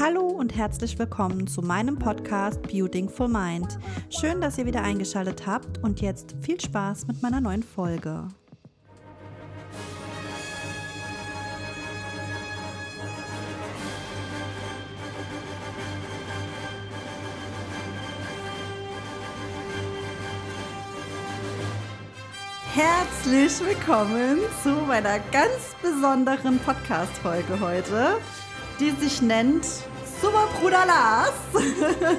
[0.00, 3.80] Hallo und herzlich willkommen zu meinem Podcast Beautiful Mind.
[4.10, 8.28] Schön, dass ihr wieder eingeschaltet habt und jetzt viel Spaß mit meiner neuen Folge.
[22.72, 28.18] Herzlich willkommen zu meiner ganz besonderen Podcast-Folge heute,
[28.80, 29.64] die sich nennt
[30.20, 31.32] Super Bruder Lars.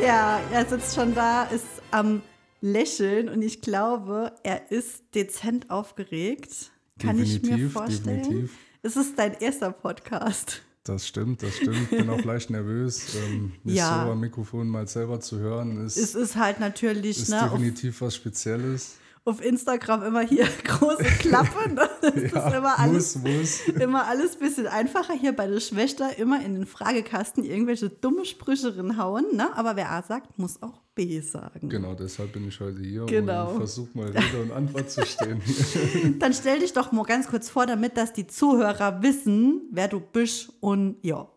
[0.00, 2.22] ja, er sitzt schon da, ist am
[2.60, 6.70] Lächeln und ich glaube, er ist dezent aufgeregt.
[6.98, 8.22] Kann definitiv, ich mir vorstellen.
[8.22, 8.58] Definitiv.
[8.82, 10.62] Es ist dein erster Podcast.
[10.84, 11.90] Das stimmt, das stimmt.
[11.90, 13.14] Bin auch leicht nervös.
[13.16, 14.04] Ähm, mich ja.
[14.04, 18.00] so am Mikrofon mal selber zu hören, ist, es ist halt natürlich ist ne, definitiv
[18.00, 21.72] was Spezielles auf Instagram immer hier große Klappe.
[21.72, 21.88] Ne?
[22.02, 23.80] Das ja, ist immer alles, muss, muss.
[23.80, 25.14] immer alles bisschen einfacher.
[25.14, 29.36] Hier bei der Schwester immer in den Fragekasten irgendwelche dumme Sprüche hauen.
[29.36, 29.56] Ne?
[29.56, 31.68] Aber wer A sagt, muss auch B sagen.
[31.68, 33.50] Genau, deshalb bin ich heute hier genau.
[33.50, 35.40] und versuche mal Rede und Antwort zu stehen.
[36.18, 40.00] Dann stell dich doch mal ganz kurz vor, damit dass die Zuhörer wissen, wer du
[40.00, 41.28] bist und ja,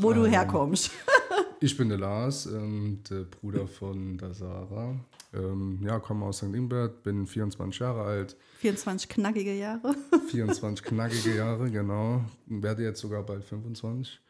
[0.00, 0.90] wo ähm, du herkommst.
[1.60, 4.96] ich bin der Lars, ähm, der Bruder von der Sarah.
[5.34, 6.54] Ähm, ja, komme aus St.
[6.54, 8.36] Ingbert, bin 24 Jahre alt.
[8.58, 9.94] 24 knackige Jahre.
[10.28, 12.24] 24 knackige Jahre, genau.
[12.46, 14.20] Werde jetzt sogar bald 25.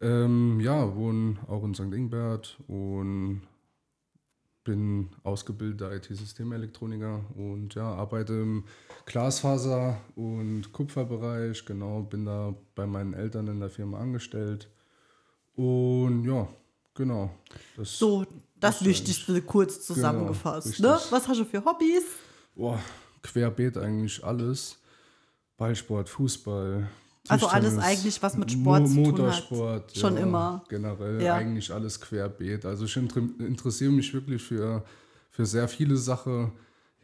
[0.00, 1.92] Ähm, ja, wohne auch in St.
[1.94, 3.42] Ingbert und
[4.64, 8.64] bin ausgebildeter IT-Systemelektroniker und ja, arbeite im
[9.06, 11.64] Glasfaser- und Kupferbereich.
[11.64, 14.68] Genau, bin da bei meinen Eltern in der Firma angestellt.
[15.54, 16.48] Und ja,
[16.94, 17.30] genau.
[17.82, 18.24] so,
[18.62, 20.76] das Wichtigste kurz genau, zusammengefasst.
[20.76, 21.00] Genau, ne?
[21.10, 22.04] Was hast du für Hobbys?
[22.54, 22.78] Boah,
[23.22, 24.78] querbeet eigentlich alles.
[25.56, 26.88] Ballsport, Fußball.
[27.28, 29.12] Also alles eigentlich, was mit Sport zu tun hat.
[29.12, 29.96] Motorsport.
[29.96, 30.64] Schon ja, immer.
[30.68, 31.34] Generell ja.
[31.34, 32.64] eigentlich alles querbeet.
[32.64, 34.84] Also ich interessiere mich wirklich für,
[35.30, 36.52] für sehr viele Sachen.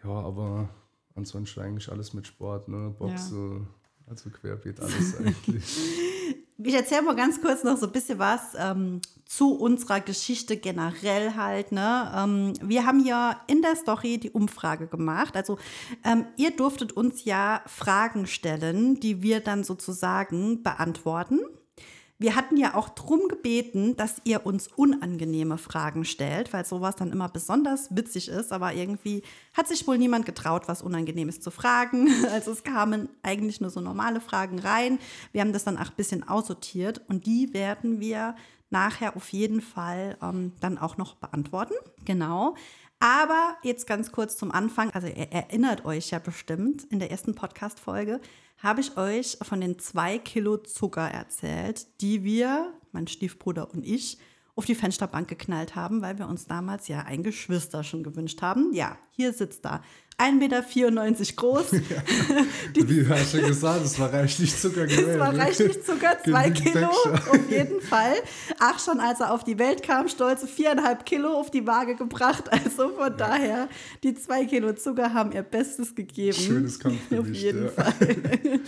[0.03, 0.69] Ja, aber
[1.15, 2.95] ansonsten eigentlich alles mit Sport, ne?
[2.99, 4.11] Boxe, ja.
[4.11, 5.65] also querbeet alles eigentlich.
[6.61, 11.37] Ich erzähle mal ganz kurz noch so ein bisschen was ähm, zu unserer Geschichte generell
[11.37, 11.71] halt.
[11.71, 12.13] Ne?
[12.17, 15.37] Ähm, wir haben ja in der Story die Umfrage gemacht.
[15.37, 15.57] Also
[16.05, 21.39] ähm, ihr durftet uns ja Fragen stellen, die wir dann sozusagen beantworten.
[22.21, 27.13] Wir hatten ja auch drum gebeten, dass ihr uns unangenehme Fragen stellt, weil sowas dann
[27.13, 28.53] immer besonders witzig ist.
[28.53, 29.23] Aber irgendwie
[29.57, 32.09] hat sich wohl niemand getraut, was Unangenehmes zu fragen.
[32.29, 34.99] Also es kamen eigentlich nur so normale Fragen rein.
[35.33, 38.35] Wir haben das dann auch ein bisschen aussortiert und die werden wir
[38.71, 41.75] nachher auf jeden Fall ähm, dann auch noch beantworten.
[42.05, 42.55] Genau.
[43.01, 44.91] Aber jetzt ganz kurz zum Anfang.
[44.91, 48.21] Also ihr erinnert euch ja bestimmt in der ersten Podcast-Folge
[48.59, 54.19] habe ich euch von den zwei Kilo Zucker erzählt, die wir, mein Stiefbruder und ich,
[54.57, 58.73] auf die Fensterbank geknallt haben, weil wir uns damals ja ein Geschwister schon gewünscht haben.
[58.73, 59.83] Ja, hier sitzt da
[60.19, 60.63] 1,94 Meter
[61.37, 61.67] groß.
[61.89, 62.03] Ja.
[62.75, 65.11] Wie hast du gesagt, es war reichlich Zucker gewesen.
[65.11, 68.15] Es war reichlich Zucker, zwei Kilo auf jeden Fall.
[68.59, 72.45] Ach, schon als er auf die Welt kam, stolze viereinhalb Kilo auf die Waage gebracht.
[72.59, 73.11] Also von ja.
[73.11, 73.69] daher,
[74.03, 76.37] die zwei Kilo Zucker haben ihr Bestes gegeben.
[76.37, 77.21] Schönes Kampfgewicht.
[77.21, 77.71] Auf jeden ja.
[77.71, 78.61] Fall.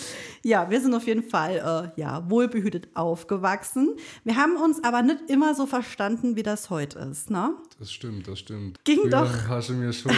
[0.42, 3.96] ja, wir sind auf jeden Fall äh, ja, wohlbehütet aufgewachsen.
[4.24, 7.30] Wir haben uns aber nicht immer so verstanden, wie das heute ist.
[7.30, 7.54] Ne?
[7.78, 8.78] Das stimmt, das stimmt.
[8.84, 9.48] Ging Früher doch.
[9.48, 10.12] hast du mir schon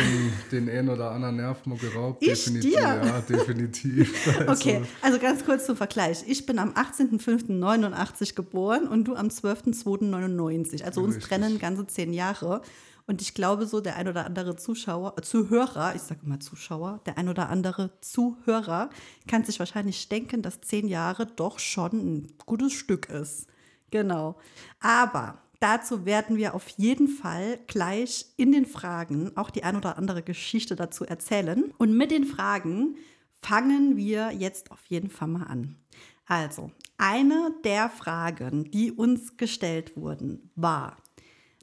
[0.50, 2.22] den einen oder anderen anderen Nerv mal geraubt.
[2.22, 2.70] Ich definitiv.
[2.70, 2.80] Dir?
[2.80, 4.12] Ja, definitiv.
[4.42, 4.52] Also.
[4.52, 6.24] Okay, also ganz kurz zum Vergleich.
[6.26, 10.84] Ich bin am 18.05.89 geboren und du am 12.02.99.
[10.84, 11.28] Also uns Richtig.
[11.28, 12.62] trennen ganze zehn Jahre.
[13.06, 17.00] Und ich glaube, so der ein oder andere Zuschauer, äh, Zuhörer, ich sage immer Zuschauer,
[17.06, 18.90] der ein oder andere Zuhörer
[19.26, 23.46] kann sich wahrscheinlich denken, dass zehn Jahre doch schon ein gutes Stück ist.
[23.90, 24.36] Genau.
[24.80, 29.96] Aber Dazu werden wir auf jeden Fall gleich in den Fragen auch die ein oder
[29.96, 31.72] andere Geschichte dazu erzählen.
[31.78, 32.96] Und mit den Fragen
[33.40, 35.76] fangen wir jetzt auf jeden Fall mal an.
[36.26, 40.96] Also, eine der Fragen, die uns gestellt wurden, war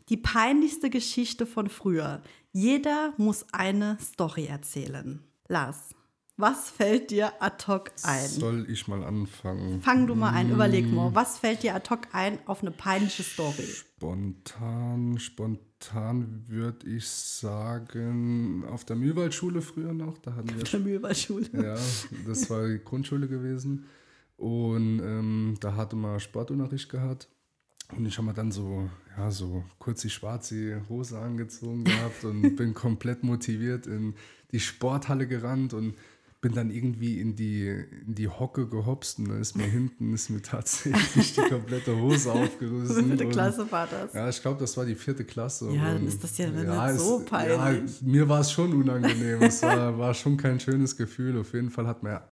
[0.07, 2.21] die peinlichste Geschichte von früher.
[2.53, 5.21] Jeder muss eine Story erzählen.
[5.50, 5.94] Lars,
[6.39, 8.27] was fällt dir ad hoc ein?
[8.27, 9.81] Soll ich mal anfangen?
[9.81, 11.13] Fang du mal ein, überleg mal.
[11.13, 13.65] Was fällt dir ad hoc ein auf eine peinliche Story?
[13.65, 20.18] Spontan, spontan würde ich sagen, auf der Mühlwaldschule früher noch.
[20.19, 21.50] Da hatten wir auf der Mühlwaldschule.
[21.53, 21.75] Ja,
[22.25, 23.86] das war die Grundschule gewesen.
[24.38, 27.27] Und ähm, da hatte man Sportunterricht gehabt.
[27.97, 32.56] Und ich habe mir dann so, ja, so kurz die schwarze Hose angezogen gehabt und
[32.56, 34.13] bin komplett motiviert in
[34.51, 35.95] die Sporthalle gerannt und
[36.41, 40.30] bin dann irgendwie in die, in die Hocke gehopst und dann ist mir hinten ist
[40.30, 43.07] mir tatsächlich die komplette Hose aufgerissen.
[43.07, 44.13] Vierte Klasse war das.
[44.13, 45.69] Ja, ich glaube, das war die vierte Klasse.
[45.71, 48.01] Ja, dann ist das ja dann nicht so Ja, peinlich.
[48.01, 49.41] mir war es schon unangenehm.
[49.41, 51.38] es war, war schon kein schönes Gefühl.
[51.39, 52.30] Auf jeden Fall hat mir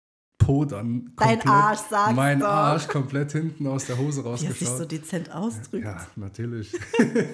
[0.45, 2.47] Po dann Dein komplett- Arsch, sag's mein doch.
[2.47, 4.77] Arsch komplett hinten aus der Hose Wie er sich rausgeschaut.
[4.79, 5.83] so dezent ausdrückt.
[5.85, 6.73] Ja, natürlich.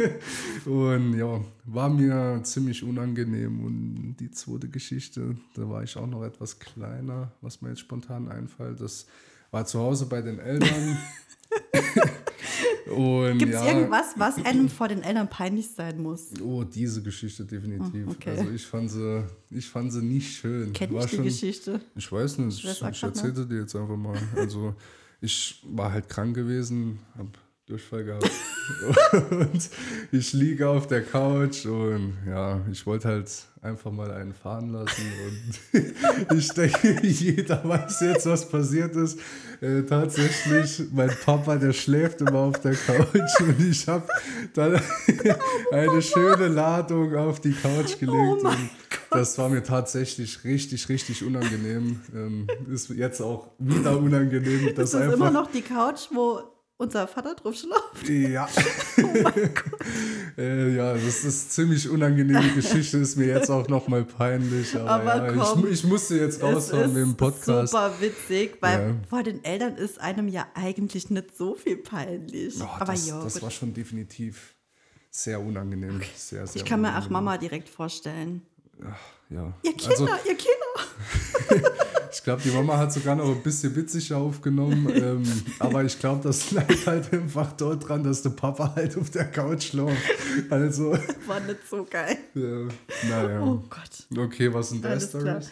[0.66, 3.64] und ja, war mir ziemlich unangenehm.
[3.64, 8.28] Und die zweite Geschichte, da war ich auch noch etwas kleiner, was mir jetzt spontan
[8.30, 8.82] einfällt.
[8.82, 9.06] Das
[9.52, 10.98] war zu Hause bei den Eltern.
[13.38, 16.30] Gibt es ja, irgendwas, was einem vor den Eltern peinlich sein muss?
[16.42, 18.06] Oh, diese Geschichte definitiv.
[18.08, 18.32] Oh, okay.
[18.38, 20.74] Also ich fand sie, ich fand sie nicht schön.
[20.74, 21.82] Kenn War ich die schon- Geschichte?
[21.96, 23.08] Ich weiß nicht, ich, ich Katna?
[23.10, 24.18] erzählte dir jetzt einfach mal.
[24.36, 24.74] Also
[25.22, 27.30] ich war halt krank gewesen, habe
[27.68, 28.32] Durchfall gehabt
[29.30, 29.70] und
[30.14, 33.30] ich liege auf der Couch und ja, ich wollte halt
[33.62, 39.20] einfach mal einen fahren lassen und ich denke, jeder weiß jetzt, was passiert ist.
[39.60, 44.08] Äh, tatsächlich, mein Papa, der schläft immer auf der Couch und ich habe
[44.54, 44.82] dann
[45.72, 48.44] eine schöne Ladung auf die Couch gelegt.
[48.44, 48.70] Oh und
[49.12, 52.00] das war mir tatsächlich richtig, richtig unangenehm.
[52.16, 55.16] Ähm, ist jetzt auch wieder unangenehm, dass Ist das einfach.
[55.16, 56.42] immer noch die Couch, wo
[56.78, 58.08] unser Vater drauf schläft?
[58.10, 58.48] Ja.
[60.38, 64.76] äh, ja, das ist ziemlich unangenehme Geschichte, ist mir jetzt auch nochmal peinlich.
[64.76, 67.72] Aber, Aber ja, komm, ich, ich musste jetzt raushauen mit dem Podcast.
[67.72, 68.96] super witzig, weil Ja.
[69.10, 72.56] vor den Eltern ist einem ja eigentlich nicht so viel peinlich.
[72.62, 73.42] Oh, Aber das, ja, das gut.
[73.44, 74.56] war schon definitiv
[75.10, 76.02] sehr unangenehm.
[76.16, 77.14] Sehr, sehr ich kann mir auch unangenehm.
[77.14, 78.44] Mama direkt vorstellen.
[79.30, 79.54] Ja.
[79.64, 81.74] Ihr Kinder, Also, ihr Kinder.
[82.12, 84.90] ich glaube, die Mama hat sogar noch ein bisschen witzig aufgenommen.
[84.94, 85.24] ähm,
[85.60, 89.26] aber ich glaube, das lag halt einfach dort dran, dass der Papa halt auf der
[89.32, 89.98] Couch schläft.
[90.50, 92.18] Also, War nicht so geil.
[92.36, 92.68] äh,
[93.10, 93.42] naja.
[93.42, 94.18] Oh Gott.
[94.18, 95.00] Okay, was sind klar.
[95.00, 95.52] Stories?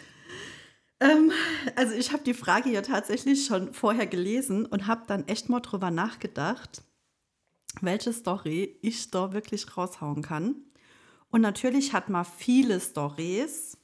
[1.00, 1.30] Ähm,
[1.74, 5.60] also ich habe die Frage ja tatsächlich schon vorher gelesen und habe dann echt mal
[5.60, 6.82] drüber nachgedacht,
[7.80, 10.56] welche Story ich da wirklich raushauen kann.
[11.30, 13.76] Und natürlich hat man viele Stories,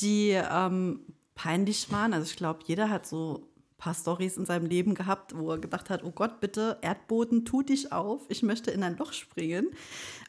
[0.00, 1.00] die ähm,
[1.42, 2.12] peinlich waren.
[2.12, 5.58] Also ich glaube, jeder hat so ein paar Stories in seinem Leben gehabt, wo er
[5.58, 9.68] gedacht hat, oh Gott, bitte Erdboden, tu dich auf, ich möchte in ein Loch springen.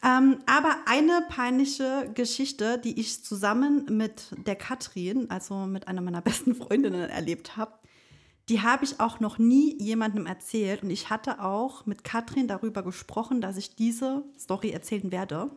[0.05, 6.21] Ähm, aber eine peinliche Geschichte, die ich zusammen mit der Katrin, also mit einer meiner
[6.21, 7.73] besten Freundinnen erlebt habe,
[8.47, 10.83] die habe ich auch noch nie jemandem erzählt.
[10.83, 15.51] Und ich hatte auch mit Katrin darüber gesprochen, dass ich diese Story erzählen werde.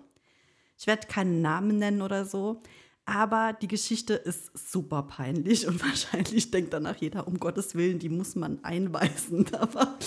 [0.77, 2.61] Ich werde keinen Namen nennen oder so,
[3.07, 8.09] aber die Geschichte ist super peinlich und wahrscheinlich denkt danach jeder, um Gottes Willen, die
[8.09, 9.47] muss man einweisen.
[9.55, 9.99] Aber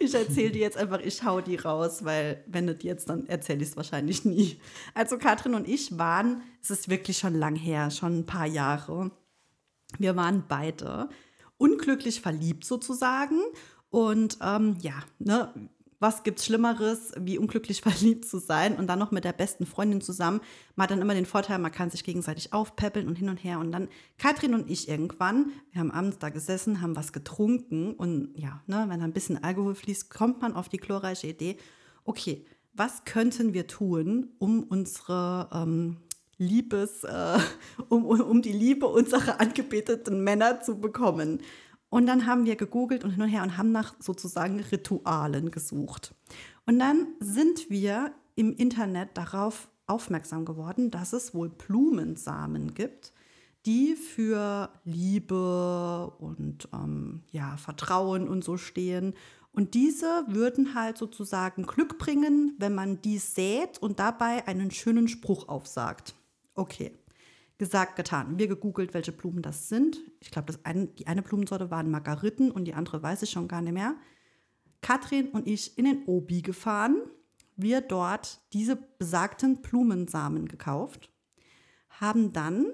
[0.00, 3.62] ich erzähle die jetzt einfach, ich hau die raus, weil wenn nicht jetzt, dann erzähle
[3.62, 4.58] ich es wahrscheinlich nie.
[4.94, 9.10] Also Katrin und ich waren, es ist wirklich schon lang her, schon ein paar Jahre.
[9.98, 11.10] Wir waren beide
[11.58, 13.40] unglücklich verliebt sozusagen.
[13.90, 15.52] Und ähm, ja, ne,
[15.98, 20.00] was gibt's Schlimmeres, wie unglücklich verliebt zu sein und dann noch mit der besten Freundin
[20.00, 20.40] zusammen.
[20.74, 23.58] Man hat dann immer den Vorteil, man kann sich gegenseitig aufpäppeln und hin und her.
[23.58, 23.88] Und dann
[24.18, 28.86] Katrin und ich irgendwann, wir haben abends da gesessen, haben was getrunken und ja, ne,
[28.88, 31.56] wenn da ein bisschen Alkohol fließt, kommt man auf die glorreiche Idee,
[32.04, 32.44] okay,
[32.74, 35.96] was könnten wir tun, um unsere ähm,
[36.38, 37.38] Liebes, äh,
[37.88, 41.40] um, um, um die Liebe unserer angebeteten Männer zu bekommen.
[41.88, 46.14] Und dann haben wir gegoogelt und hin und her und haben nach sozusagen Ritualen gesucht.
[46.66, 53.12] Und dann sind wir im Internet darauf aufmerksam geworden, dass es wohl Blumensamen gibt,
[53.66, 59.14] die für Liebe und ähm, ja, Vertrauen und so stehen.
[59.52, 65.08] Und diese würden halt sozusagen Glück bringen, wenn man die sät und dabei einen schönen
[65.08, 66.14] Spruch aufsagt.
[66.54, 66.92] Okay,
[67.58, 68.38] gesagt, getan.
[68.38, 69.98] Wir gegoogelt, welche Blumen das sind.
[70.20, 73.62] Ich glaube, eine, die eine Blumensorte waren Margariten und die andere weiß ich schon gar
[73.62, 73.96] nicht mehr.
[74.82, 77.02] Katrin und ich in den Obi gefahren.
[77.56, 81.10] Wir dort diese besagten Blumensamen gekauft,
[81.88, 82.66] haben dann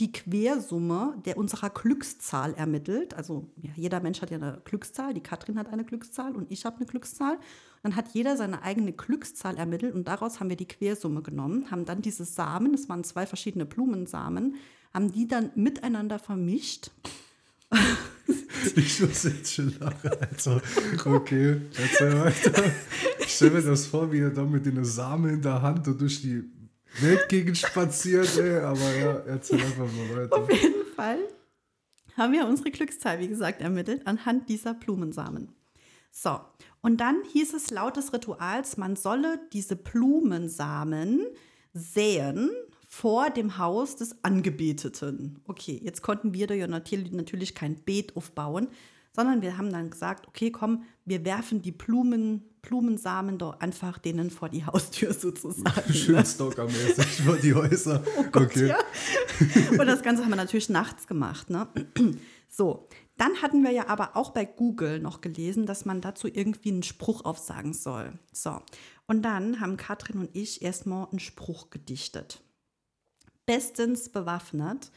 [0.00, 3.14] die Quersumme der unserer Glückszahl ermittelt.
[3.14, 5.14] Also ja, jeder Mensch hat ja eine Glückszahl.
[5.14, 7.38] Die Katrin hat eine Glückszahl und ich habe eine Glückszahl.
[7.82, 11.84] Dann hat jeder seine eigene Glückszahl ermittelt und daraus haben wir die Quersumme genommen, haben
[11.84, 14.54] dann diese Samen, das waren zwei verschiedene Blumensamen,
[14.94, 16.90] haben die dann miteinander vermischt.
[18.76, 20.10] Ich muss jetzt schon lachen.
[20.30, 20.60] Also,
[21.04, 22.62] okay, erzähl weiter.
[23.18, 26.00] Ich stelle mir das vor, wie er da mit den Samen in der Hand und
[26.00, 26.44] durch die
[27.00, 28.58] Weltgegend spaziert, ey.
[28.58, 30.36] Aber ja, erzähl einfach mal weiter.
[30.36, 31.18] Auf jeden Fall
[32.16, 35.48] haben wir unsere Glückszahl, wie gesagt, ermittelt anhand dieser Blumensamen.
[36.10, 36.40] So,
[36.82, 41.20] und dann hieß es laut des Rituals, man solle diese Blumensamen
[41.72, 42.50] säen
[42.86, 45.40] vor dem Haus des Angebeteten.
[45.46, 48.68] Okay, jetzt konnten wir da ja natürlich kein Beet aufbauen,
[49.12, 54.30] sondern wir haben dann gesagt, okay, komm, wir werfen die Blumen, Blumensamen doch einfach denen
[54.30, 55.92] vor die Haustür sozusagen.
[55.92, 58.02] Schön stalkermäßig vor die Häuser.
[58.18, 58.68] Oh Gott, okay.
[58.68, 58.78] ja.
[59.70, 61.50] Und das Ganze haben wir natürlich nachts gemacht.
[61.50, 61.68] Ne?
[62.54, 66.70] So, dann hatten wir ja aber auch bei Google noch gelesen, dass man dazu irgendwie
[66.70, 68.12] einen Spruch aufsagen soll.
[68.30, 68.60] So,
[69.06, 72.42] und dann haben Katrin und ich erstmal einen Spruch gedichtet.
[73.46, 74.90] Bestens bewaffnet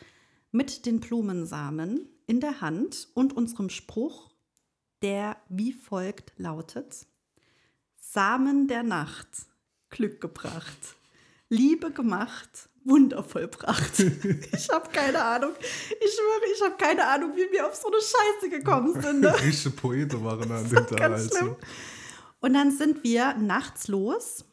[0.51, 4.31] mit den Blumensamen in der Hand und unserem Spruch,
[5.01, 7.07] der wie folgt lautet:
[8.15, 9.27] Samen der Nacht,
[9.89, 10.95] Glück gebracht,
[11.49, 13.99] Liebe gemacht, Wunder vollbracht.
[14.53, 15.51] Ich habe keine Ahnung.
[15.59, 19.19] Ich schwöre, ich habe keine Ahnung, wie wir auf so eine Scheiße gekommen sind.
[19.19, 19.37] Ne?
[19.41, 20.95] Richtige Poeten waren an dem Tag.
[20.97, 21.49] Ganz schlimm.
[21.49, 21.57] Also.
[22.39, 24.45] Und dann sind wir nachts los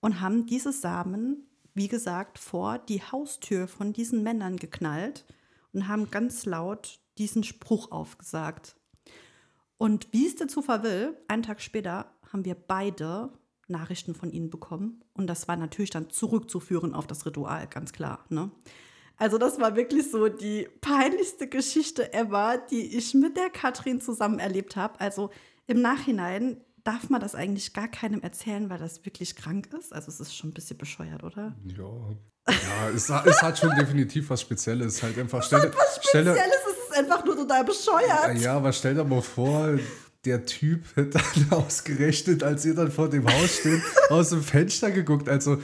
[0.00, 5.26] und haben diese Samen, wie gesagt, vor die Haustür von diesen Männern geknallt
[5.74, 8.76] und haben ganz laut diesen Spruch aufgesagt.
[9.76, 13.30] Und wie es der Zufall will, einen Tag später haben wir beide
[13.68, 15.02] Nachrichten von ihnen bekommen.
[15.14, 18.26] Und das war natürlich dann zurückzuführen auf das Ritual, ganz klar.
[18.28, 18.50] Ne?
[19.16, 24.38] Also das war wirklich so die peinlichste Geschichte ever, die ich mit der Katrin zusammen
[24.40, 25.00] erlebt habe.
[25.00, 25.30] Also
[25.66, 29.94] im Nachhinein darf man das eigentlich gar keinem erzählen, weil das wirklich krank ist.
[29.94, 31.54] Also es ist schon ein bisschen bescheuert, oder?
[31.64, 31.84] Ja,
[32.48, 35.02] ja es, hat- es hat schon definitiv was Spezielles.
[35.02, 35.72] Halt einfach, stell,
[36.02, 38.36] stell, Spezielles ist es einfach nur total bescheuert.
[38.40, 39.78] Ja, aber stell dir mal vor,
[40.24, 44.90] der Typ hat dann ausgerechnet, als ihr dann vor dem Haus steht, aus dem Fenster
[44.90, 45.28] geguckt.
[45.28, 45.58] Also,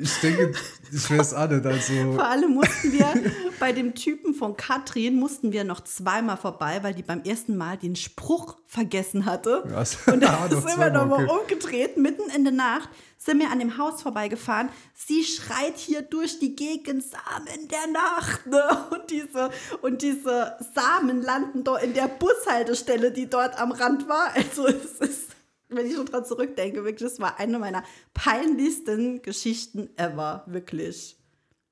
[0.00, 0.52] ich denke,
[0.92, 1.64] ich weiß auch nicht.
[1.66, 3.06] Also, Vor allem mussten wir
[3.60, 7.76] bei dem Typen von Katrin mussten wir noch zweimal vorbei, weil die beim ersten Mal
[7.76, 9.64] den Spruch vergessen hatte.
[9.70, 11.38] Ja, es- Und dann Ah, sind wir nochmal okay.
[11.40, 14.68] umgedreht, mitten in der Nacht, sind wir an dem Haus vorbeigefahren.
[14.94, 18.46] Sie schreit hier durch die Gegend Samen der Nacht.
[18.46, 18.62] Ne?
[18.90, 19.50] Und, diese,
[19.82, 24.32] und diese Samen landen dort in der Bushaltestelle, die dort am Rand war.
[24.34, 25.27] Also es ist,
[25.68, 27.84] wenn ich schon dran zurückdenke, wirklich, das war eine meiner
[28.14, 30.44] peinlichsten Geschichten ever.
[30.46, 31.16] Wirklich.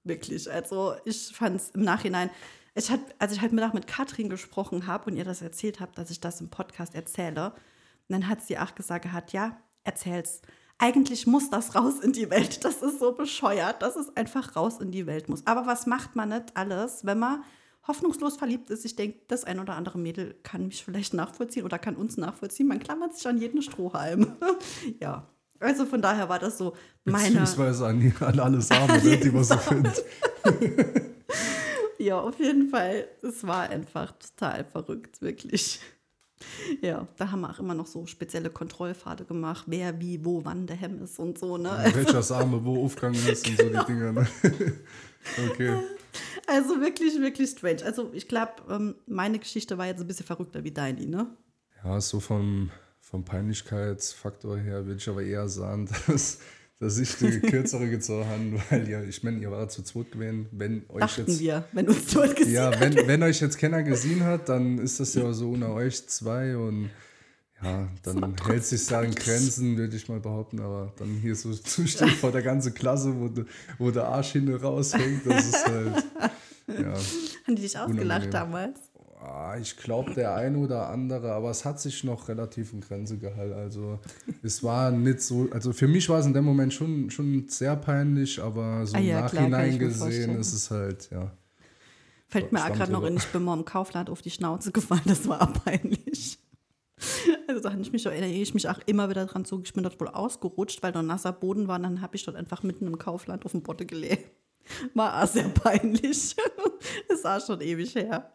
[0.05, 0.51] Wirklich.
[0.51, 2.31] Also ich fand es im Nachhinein,
[2.75, 5.93] ich hat, als ich halt Mittag mit Katrin gesprochen habe und ihr das erzählt habe,
[5.95, 7.55] dass ich das im Podcast erzähle,
[8.09, 10.43] dann hat sie auch gesagt, gehabt, ja, erzähl's.
[10.79, 12.65] Eigentlich muss das raus in die Welt.
[12.65, 15.47] Das ist so bescheuert, dass es einfach raus in die Welt muss.
[15.47, 17.43] Aber was macht man nicht alles, wenn man
[17.87, 18.85] hoffnungslos verliebt ist?
[18.85, 22.69] Ich denke, das ein oder andere Mädel kann mich vielleicht nachvollziehen oder kann uns nachvollziehen.
[22.69, 24.37] Man klammert sich an jeden Strohhalm.
[25.01, 25.29] ja.
[25.59, 26.75] Also von daher war das so
[27.05, 27.41] meine.
[27.41, 30.05] beziehungsweise an, an alle Samen, ne, die man so findet.
[31.99, 33.09] Ja, auf jeden Fall.
[33.23, 35.81] Es war einfach total verrückt, wirklich.
[36.83, 40.67] Ja, da haben wir auch immer noch so spezielle Kontrollpfade gemacht, wer, wie, wo, wann
[40.67, 41.91] der Hemm ist und so, ne?
[41.95, 44.13] Welcher Same wo aufgegangen ist und so die Dinger.
[44.13, 44.27] Ne?
[45.51, 45.79] Okay.
[46.47, 47.85] Also wirklich, wirklich strange.
[47.85, 51.27] Also ich glaube, ähm, meine Geschichte war jetzt ein bisschen verrückter wie deine, ne?
[51.85, 52.71] Ja, so vom,
[53.01, 56.39] vom Peinlichkeitsfaktor her würde ich aber eher sagen, dass,
[56.79, 60.47] dass ich die kürzere gezogen habe, weil ja, ich meine, ihr wart zu zweit gewesen,
[60.53, 61.41] wenn euch Dachten jetzt.
[61.41, 65.01] wir, wenn uns dort gesehen Ja, wenn, wenn euch jetzt keiner gesehen hat, dann ist
[65.01, 66.91] das ja so unter euch zwei und
[67.63, 71.53] ja, dann hält sich da in Grenzen, würde ich mal behaupten, aber dann hier so
[71.55, 73.45] zu stehen vor der ganzen Klasse, wo, de,
[73.79, 76.05] wo der Arsch hinten raushängt, das ist halt,
[76.69, 76.95] ja.
[77.47, 78.81] Haben die dich ausgelacht damals?
[79.21, 83.17] Ah, Ich glaube, der eine oder andere, aber es hat sich noch relativ in Grenze
[83.17, 83.55] gehalten.
[83.55, 83.99] Also
[84.43, 87.75] es war nicht so, also für mich war es in dem Moment schon, schon sehr
[87.77, 91.33] peinlich, aber so Ah ja, klar, Nachhinein mir gesehen ist es halt, ja.
[92.29, 95.03] Fällt mir auch gerade noch in, ich bin mal im Kaufland auf die Schnauze gefallen,
[95.07, 96.06] das war peinlich.
[97.49, 99.63] Also da ich mich, erinnere ich mich auch immer wieder dran zurück.
[99.67, 101.77] Ich bin dort wohl ausgerutscht, weil da nasser Boden war.
[101.77, 104.31] Und dann habe ich dort einfach mitten im Kaufland auf dem Botte gelegt.
[104.95, 106.35] War auch sehr peinlich.
[107.09, 108.33] Das war schon ewig her.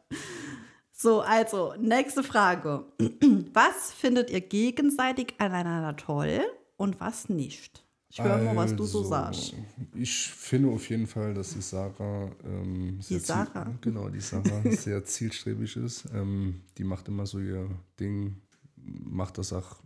[0.91, 2.85] So, also, nächste Frage.
[3.53, 6.41] Was findet ihr gegenseitig aneinander toll
[6.77, 7.85] und was nicht?
[8.09, 9.53] Ich höre mal, was du so Also, sagst.
[9.95, 13.73] Ich finde auf jeden Fall, dass die Sarah, ähm, Die sehr ziel- Sarah?
[13.79, 16.05] genau, die Sarah sehr zielstrebig ist.
[16.13, 18.41] Ähm, die macht immer so ihr Ding,
[18.83, 19.81] macht das auch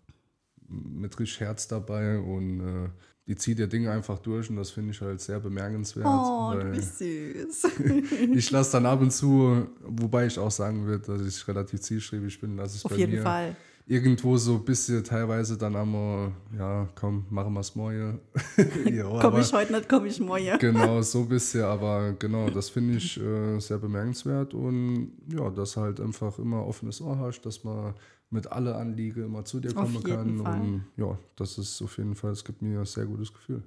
[0.67, 2.89] mit richtig Herz dabei und äh,
[3.27, 6.05] die zieht ihr Ding einfach durch und das finde ich halt sehr bemerkenswert.
[6.05, 7.67] Oh, du bist süß.
[8.35, 12.39] ich lasse dann ab und zu, wobei ich auch sagen würde, dass ich relativ zielstrebig
[12.39, 13.55] bin, dass ich Auf bei jeden mir Fall.
[13.87, 18.19] irgendwo so ein bisschen teilweise dann einmal, ja, komm, machen wir es morgen.
[19.21, 20.59] Komm ich heute nicht, komm ich morgen.
[20.59, 25.77] Genau, so ein bisschen, aber genau, das finde ich äh, sehr bemerkenswert und ja, dass
[25.77, 27.95] halt einfach immer offenes Ohr hast, dass man
[28.29, 30.59] mit alle Anliege immer zu dir kommen kann Fall.
[30.59, 33.63] und ja, das ist auf jeden Fall, es gibt mir ein sehr gutes Gefühl.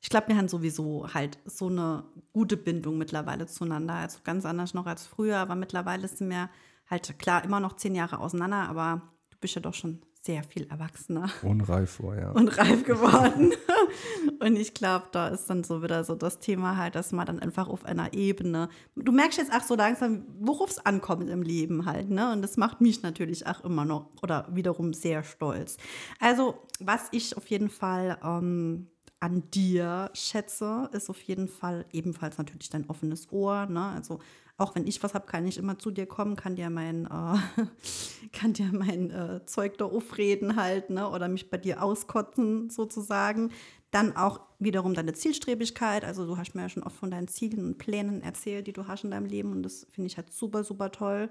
[0.00, 3.94] ich glaube, wir haben sowieso halt so eine gute Bindung mittlerweile zueinander.
[3.94, 6.50] Also ganz anders noch als früher, aber mittlerweile sind wir
[6.88, 10.66] halt klar immer noch zehn Jahre auseinander, aber du bist ja doch schon sehr viel
[10.68, 11.30] erwachsener.
[11.42, 12.30] Unreif war, ja.
[12.32, 13.54] Und reif geworden.
[14.40, 17.38] und ich glaube, da ist dann so wieder so das Thema halt, dass man dann
[17.38, 21.86] einfach auf einer Ebene, du merkst jetzt auch so langsam, worauf es ankommt im Leben
[21.86, 22.30] halt, ne?
[22.30, 25.78] Und das macht mich natürlich auch immer noch oder wiederum sehr stolz.
[26.20, 28.88] Also, was ich auf jeden Fall ähm,
[29.20, 33.66] an dir schätze, ist auf jeden Fall ebenfalls natürlich dein offenes Ohr.
[33.66, 33.82] Ne?
[33.82, 34.20] Also
[34.58, 37.66] auch wenn ich was habe, kann ich immer zu dir kommen, kann dir mein, äh,
[38.32, 41.08] kann dir mein äh, Zeug da aufreden halt, ne?
[41.08, 43.52] Oder mich bei dir auskotzen sozusagen.
[43.92, 46.04] Dann auch wiederum deine Zielstrebigkeit.
[46.04, 48.88] Also du hast mir ja schon oft von deinen Zielen und Plänen erzählt, die du
[48.88, 49.52] hast in deinem Leben.
[49.52, 51.30] Und das finde ich halt super, super toll.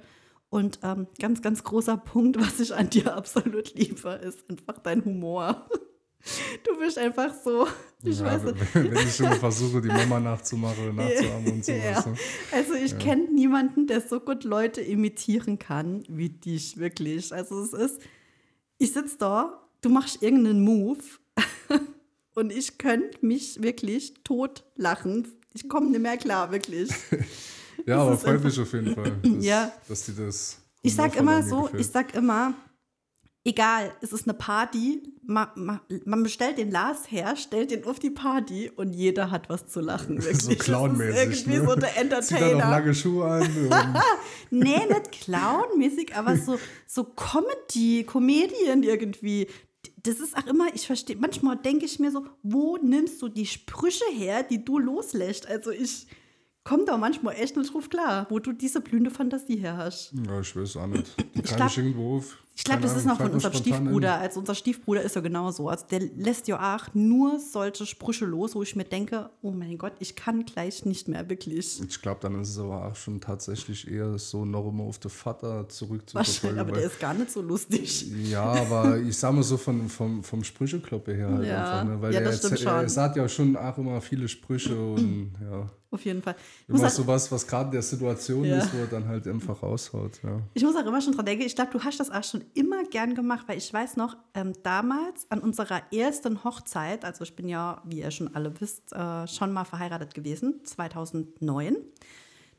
[0.49, 5.03] Und ähm, ganz, ganz großer Punkt, was ich an dir absolut liebe, ist einfach dein
[5.03, 5.67] Humor.
[6.63, 7.67] Du bist einfach so.
[8.03, 8.75] Ich ja, weiß nicht.
[8.75, 11.71] Wenn, wenn ich schon versuche, die Mama nachzumachen, nachzuahmen und so.
[11.71, 12.03] Ja.
[12.51, 12.97] Also ich ja.
[12.97, 17.33] kenne niemanden, der so gut Leute imitieren kann wie dich, wirklich.
[17.33, 18.01] Also es ist,
[18.77, 20.99] ich sitze da, du machst irgendeinen Move
[22.35, 25.27] und ich könnte mich wirklich tot lachen.
[25.53, 26.89] Ich komme nicht mehr klar, wirklich.
[27.85, 29.71] ja, das aber freut mich auf jeden Fall, dass, ja.
[29.87, 30.57] dass die das.
[30.83, 31.81] Ich sag immer so, gefällt.
[31.81, 32.53] ich sag immer,
[33.47, 37.97] egal, es ist eine Party, man, man, man, bestellt den Lars her, stellt den auf
[37.97, 40.21] die Party und jeder hat was zu lachen.
[40.21, 40.41] Wirklich.
[40.41, 41.47] So clownmäßig.
[41.47, 41.65] Irgendwie ne?
[41.65, 42.21] so der Entertainer.
[42.21, 43.49] Zieht da noch lange Schuhe an.
[44.51, 49.47] nee, nicht clownmäßig, aber so, so Comedy, Comedian irgendwie.
[50.03, 53.45] Das ist auch immer, ich verstehe, manchmal denke ich mir so, wo nimmst du die
[53.45, 55.47] Sprüche her, die du loslässt?
[55.47, 56.07] Also ich
[56.63, 60.13] komme da manchmal echt nicht drauf klar, wo du diese blühende Fantasie her hast.
[60.27, 61.15] Ja, ich weiß auch nicht.
[61.35, 64.15] Die kann ich, ich irgendwo auf ich glaube, das ist noch von unserem Stiefbruder.
[64.15, 65.69] Also unser Stiefbruder ist ja genauso.
[65.69, 69.77] Also der lässt ja auch nur solche Sprüche los, wo ich mir denke, oh mein
[69.77, 71.79] Gott, ich kann gleich nicht mehr wirklich.
[71.87, 75.11] Ich glaube, dann ist es aber auch schon tatsächlich eher so noch immer auf den
[75.11, 76.57] Vater zurückzuverfolgen.
[76.57, 78.07] Wahrscheinlich, aber der ist gar nicht so lustig.
[78.23, 81.79] Ja, aber ich sage mal so von, vom, vom Sprüchekloppe her halt ja.
[81.79, 81.93] einfach.
[81.93, 82.01] Ne?
[82.01, 85.69] Weil ja, das er, er, er sagt ja schon auch immer viele Sprüche und ja.
[85.89, 86.35] Auf jeden Fall.
[86.63, 88.57] Ich immer halt, so was, was gerade in der Situation ja.
[88.57, 90.19] ist, wo er dann halt einfach raushaut.
[90.21, 90.41] Ja.
[90.53, 92.83] Ich muss auch immer schon dran denken, ich glaube, du hast das auch schon immer
[92.83, 97.47] gern gemacht, weil ich weiß noch, ähm, damals an unserer ersten Hochzeit, also ich bin
[97.47, 101.77] ja, wie ihr schon alle wisst, äh, schon mal verheiratet gewesen, 2009.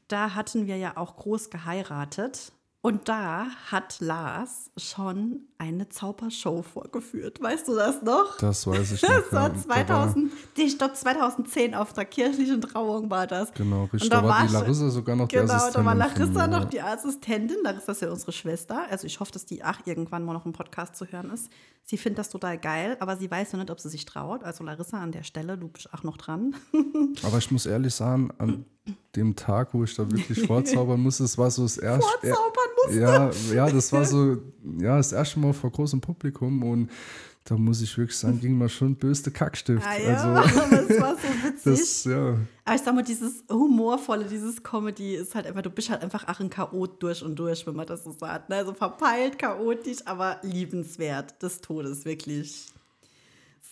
[0.08, 7.42] Da hatten wir ja auch groß geheiratet und da hat Lars schon eine Zaubershow vorgeführt.
[7.42, 8.36] Weißt du das noch?
[8.38, 9.08] Das weiß ich noch.
[9.30, 13.52] Das war 2000, ich glaube 2010 auf der kirchlichen Trauung war das.
[13.52, 14.04] Genau, richtig.
[14.04, 15.72] Und da, da war die Larissa sogar noch genau, die Assistentin.
[15.72, 17.56] Genau, da war Larissa noch die Assistentin.
[17.64, 18.86] Larissa ist ja unsere Schwester.
[18.88, 21.50] Also ich hoffe, dass die auch irgendwann mal noch im Podcast zu hören ist.
[21.82, 24.44] Sie findet das total geil, aber sie weiß noch nicht, ob sie sich traut.
[24.44, 26.54] Also Larissa an der Stelle, du bist auch noch dran.
[27.24, 28.64] aber ich muss ehrlich sagen, an
[29.16, 32.08] dem Tag, wo ich da wirklich vorzaubern musste, das war so das erste.
[32.08, 33.00] Vorzaubern musste?
[33.00, 34.38] Ja, ja, das war so,
[34.78, 36.90] ja, das erste Mal vor großem Publikum und
[37.48, 39.82] da muss ich wirklich sagen, ging mir schon böste Kackstift.
[39.86, 41.64] Ah, ja, also, es war so witzig.
[41.64, 42.36] Das, ja.
[42.64, 46.24] Aber ich sag mal, dieses Humorvolle, dieses Comedy ist halt einfach, du bist halt einfach
[46.26, 48.50] ach ein Chaot durch und durch, wenn man das so sagt.
[48.50, 48.56] Ne?
[48.56, 52.66] Also verpeilt, chaotisch, aber liebenswert des Todes, wirklich.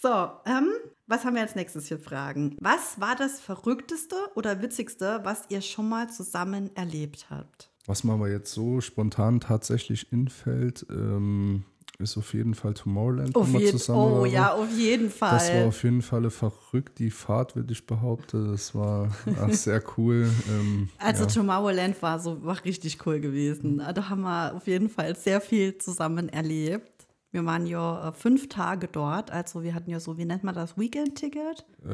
[0.00, 0.70] So, ähm,
[1.06, 2.56] was haben wir als nächstes hier Fragen?
[2.60, 7.70] Was war das Verrückteste oder Witzigste, was ihr schon mal zusammen erlebt habt?
[7.86, 11.64] Was mir aber jetzt so spontan tatsächlich infällt, ähm,
[11.98, 13.34] ist auf jeden Fall Tomorrowland.
[13.34, 15.32] Auf jeden, oh ja, auf jeden Fall.
[15.32, 18.50] Das war auf jeden Fall verrückt, die Fahrt, würde ich behaupten.
[18.50, 19.10] Das war
[19.50, 20.28] sehr cool.
[20.48, 21.30] Ähm, also ja.
[21.30, 23.78] Tomorrowland war so war richtig cool gewesen.
[23.78, 26.95] Da haben wir auf jeden Fall sehr viel zusammen erlebt.
[27.36, 30.54] Wir waren ja äh, fünf Tage dort, also wir hatten ja so, wie nennt man
[30.54, 31.66] das, Weekend-Ticket?
[31.86, 31.92] Äh,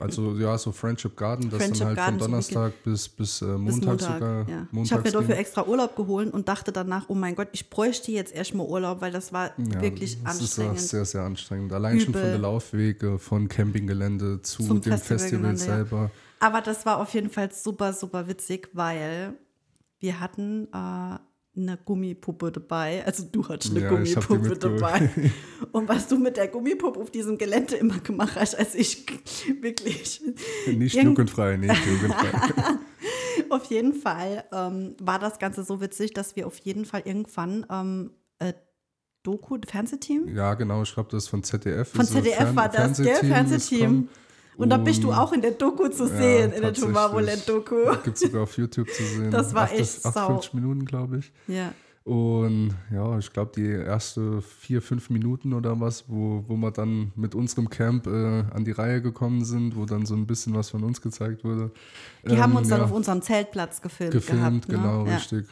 [0.00, 3.42] also ja, so Friendship Garden, das Friendship dann halt Garden, von Donnerstag so bis, bis,
[3.42, 4.48] äh, Montag, bis Montag sogar.
[4.48, 4.68] Ja.
[4.80, 8.12] ich habe mir dafür extra Urlaub geholt und dachte danach, oh mein Gott, ich bräuchte
[8.12, 10.76] jetzt erstmal Urlaub, weil das war ja, wirklich das anstrengend.
[10.76, 11.72] Das ist sehr, sehr anstrengend.
[11.72, 12.04] Allein Übel.
[12.04, 15.98] schon von der Laufwege, von Campinggelände zu Zum dem Festival selber.
[16.40, 16.46] Ja.
[16.46, 19.34] Aber das war auf jeden Fall super, super witzig, weil
[19.98, 21.18] wir hatten äh,
[21.56, 23.04] eine Gummipuppe dabei.
[23.06, 25.10] Also du hattest eine ja, Gummipuppe dabei.
[25.72, 29.06] Und was du mit der Gummipuppe auf diesem Gelände immer gemacht hast, also ich
[29.60, 30.20] wirklich.
[30.66, 32.78] Nicht jugendfrei, nicht jugendfrei.
[33.50, 37.66] auf jeden Fall ähm, war das Ganze so witzig, dass wir auf jeden Fall irgendwann
[37.70, 38.52] ähm, äh,
[39.22, 40.28] Doku, Fernsehteam?
[40.34, 41.88] Ja, genau, ich glaube, das ist von ZDF.
[41.92, 43.28] Von ZDF Fern war das, Fernsehteam.
[43.28, 44.08] Fernsehteam.
[44.56, 47.96] Und da bist du auch in der Doku zu sehen, ja, in der Tomorrowland-Doku.
[48.04, 49.30] Gibt es sogar auf YouTube zu sehen.
[49.30, 51.32] Das war echt 58 Minuten, glaube ich.
[51.48, 51.72] Ja.
[52.04, 57.12] Und ja, ich glaube, die ersten vier, fünf Minuten oder was, wo, wo wir dann
[57.16, 60.68] mit unserem Camp äh, an die Reihe gekommen sind, wo dann so ein bisschen was
[60.68, 61.70] von uns gezeigt wurde.
[62.26, 64.12] Die ähm, haben uns ja, dann auf unserem Zeltplatz gefilmt.
[64.12, 64.76] gefilmt, gehabt, ne?
[64.76, 65.14] genau, ja.
[65.14, 65.46] richtig.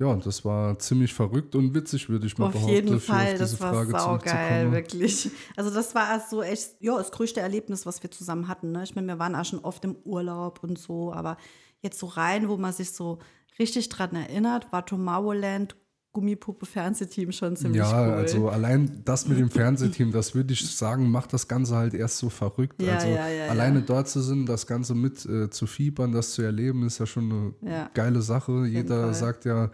[0.00, 2.74] Ja, und das war ziemlich verrückt und witzig, würde ich mal Auf behaupten.
[2.74, 5.30] jeden auf Fall, diese das war Frage saugeil, wirklich.
[5.56, 8.72] Also das war so echt, ja, das größte Erlebnis, was wir zusammen hatten.
[8.72, 8.82] Ne?
[8.82, 11.36] Ich meine, wir waren auch schon oft im Urlaub und so, aber
[11.82, 13.18] jetzt so rein, wo man sich so
[13.58, 15.76] richtig dran erinnert, war Tomorrowland
[16.12, 18.12] Gummipuppe Fernsehteam schon ziemlich Ja, cool.
[18.14, 22.18] also allein das mit dem Fernsehteam, das würde ich sagen, macht das Ganze halt erst
[22.18, 22.82] so verrückt.
[22.82, 23.84] Ja, also ja, ja, alleine ja.
[23.86, 27.54] dort zu sind, das Ganze mit äh, zu fiebern, das zu erleben, ist ja schon
[27.62, 27.90] eine Ja.
[27.94, 28.66] geile Sache.
[28.66, 29.14] Jeder Fall.
[29.14, 29.70] sagt ja,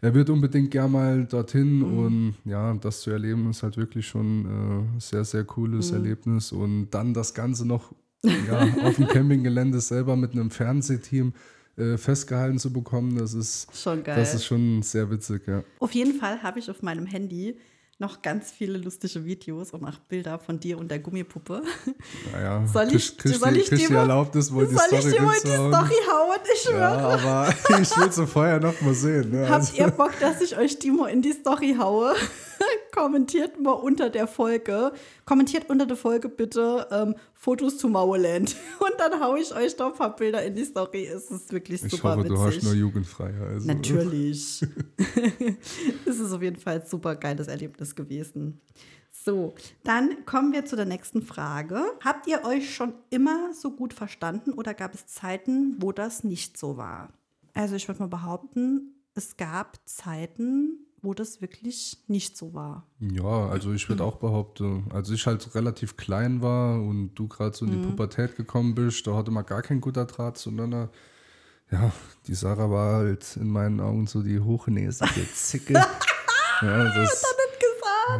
[0.00, 1.98] er wird unbedingt gern mal dorthin Mhm.
[1.98, 5.96] und ja, das zu erleben ist halt wirklich schon äh, ein sehr, sehr cooles Mhm.
[5.96, 11.32] Erlebnis und dann das Ganze noch ja, auf dem Campinggelände selber mit einem Fernsehteam
[11.80, 14.16] äh, festgehalten zu bekommen, das ist, Schon geil.
[14.16, 15.62] das ist schon sehr witzig, ja.
[15.78, 17.58] Auf jeden Fall habe ich auf meinem Handy
[17.98, 21.60] noch ganz viele lustige Videos und auch Bilder von dir und der Gummipuppe.
[22.32, 25.02] Naja, Soll ich- kriegst, soll die- ich kriegst dir mal- Erlaubnis, wohl die Soll Story
[25.08, 25.48] ich dir mal die?
[25.48, 26.38] Story hauen?
[26.54, 26.78] Ich schwöre.
[26.80, 27.48] Ja, aber
[27.82, 29.30] ich will sie vorher noch mal sehen.
[29.32, 29.40] Ne?
[29.42, 32.14] Habt Also, ihr Bock, dass ich euch die mal in die Story haue?
[32.92, 34.92] Kommentiert mal unter der Folge.
[35.26, 38.54] Kommentiert unter der Folge bitte ähm, Fotos zu Mauerland.
[38.80, 41.06] Und dann haue ich euch da ein paar Bilder in die Story.
[41.06, 42.36] Es ist wirklich ich super hoffe, witzig.
[42.36, 43.32] du hast nur jugendfrei.
[43.32, 43.66] Also.
[43.66, 44.60] Natürlich.
[46.04, 48.60] es ist auf jeden Fall ein super geiles Erlebnis gewesen.
[49.10, 51.82] So, dann kommen wir zu der nächsten Frage.
[52.04, 56.58] Habt ihr euch schon immer so gut verstanden oder gab es Zeiten, wo das nicht
[56.58, 57.08] so war?
[57.54, 62.86] Also ich würde mal behaupten, es gab Zeiten, wo das wirklich nicht so war.
[63.00, 67.56] Ja, also ich würde auch behaupten, als ich halt relativ klein war und du gerade
[67.56, 67.80] so in Mhm.
[67.82, 70.90] die Pubertät gekommen bist, da hatte man gar kein guter Draht zueinander.
[71.70, 71.92] Ja,
[72.26, 75.74] die Sarah war halt in meinen Augen so die hochnäsige Zicke.
[76.62, 77.24] ja, das,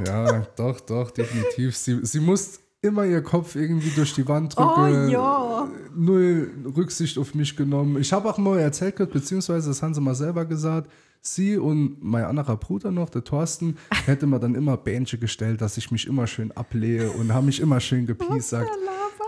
[0.06, 1.76] Ja, doch, doch, definitiv.
[1.76, 5.06] Sie, sie muss immer ihr Kopf irgendwie durch die Wand drücken.
[5.08, 5.68] Oh, ja.
[5.94, 7.98] Null Rücksicht auf mich genommen.
[8.00, 10.90] Ich habe auch mal erzählt, beziehungsweise das haben sie mal selber gesagt,
[11.20, 15.76] sie und mein anderer Bruder noch, der Thorsten, hätte mir dann immer Bähnchen gestellt, dass
[15.76, 18.70] ich mich immer schön ablehe und haben mich immer schön gepiesackt.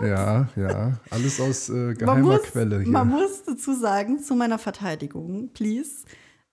[0.01, 2.91] Ja, ja, alles aus äh, Man geheimer muss, Quelle hier.
[2.91, 6.05] man muss dazu sagen, zu meiner Verteidigung, please,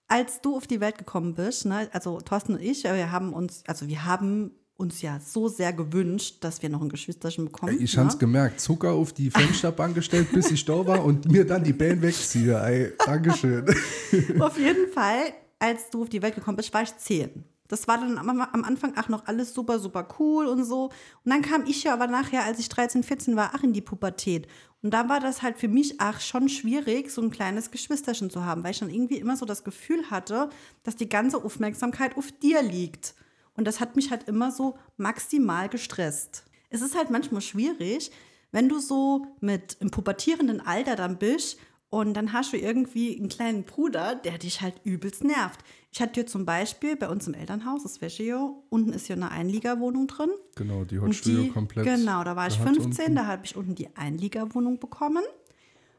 [0.07, 3.63] als du auf die Welt gekommen bist, ne, also Thorsten und ich, wir haben uns,
[3.65, 7.79] also wir haben uns ja so sehr gewünscht, dass wir noch ein Geschwisterchen bekommen.
[7.79, 8.03] Ich ne?
[8.03, 11.73] hab's gemerkt, Zucker auf die Fensterbank gestellt, bis ich da war und mir dann die
[11.73, 12.59] Bähen wegziehe.
[12.59, 13.65] Ey, Dankeschön.
[14.39, 17.43] Auf jeden Fall, als du auf die Welt gekommen bist, war ich zehn.
[17.71, 20.85] Das war dann am, am Anfang auch noch alles super, super cool und so.
[21.23, 23.79] Und dann kam ich ja aber nachher, als ich 13, 14 war, auch in die
[23.79, 24.47] Pubertät.
[24.83, 28.43] Und da war das halt für mich auch schon schwierig, so ein kleines Geschwisterchen zu
[28.43, 30.49] haben, weil ich dann irgendwie immer so das Gefühl hatte,
[30.83, 33.15] dass die ganze Aufmerksamkeit auf dir liegt.
[33.61, 36.45] Und das hat mich halt immer so maximal gestresst.
[36.71, 38.09] Es ist halt manchmal schwierig,
[38.51, 41.59] wenn du so mit im pubertierenden Alter dann bist
[41.91, 45.59] und dann hast du irgendwie einen kleinen Bruder, der dich halt übelst nervt.
[45.91, 49.29] Ich hatte hier zum Beispiel bei uns im Elternhaus, das Wäscheo, unten ist hier eine
[49.29, 50.31] Einliegerwohnung drin.
[50.55, 51.85] Genau, die Hot Und Studio die, komplett.
[51.85, 53.15] Genau, da war ich gehabt 15, unten.
[53.15, 55.23] da habe ich unten die Einliegerwohnung bekommen.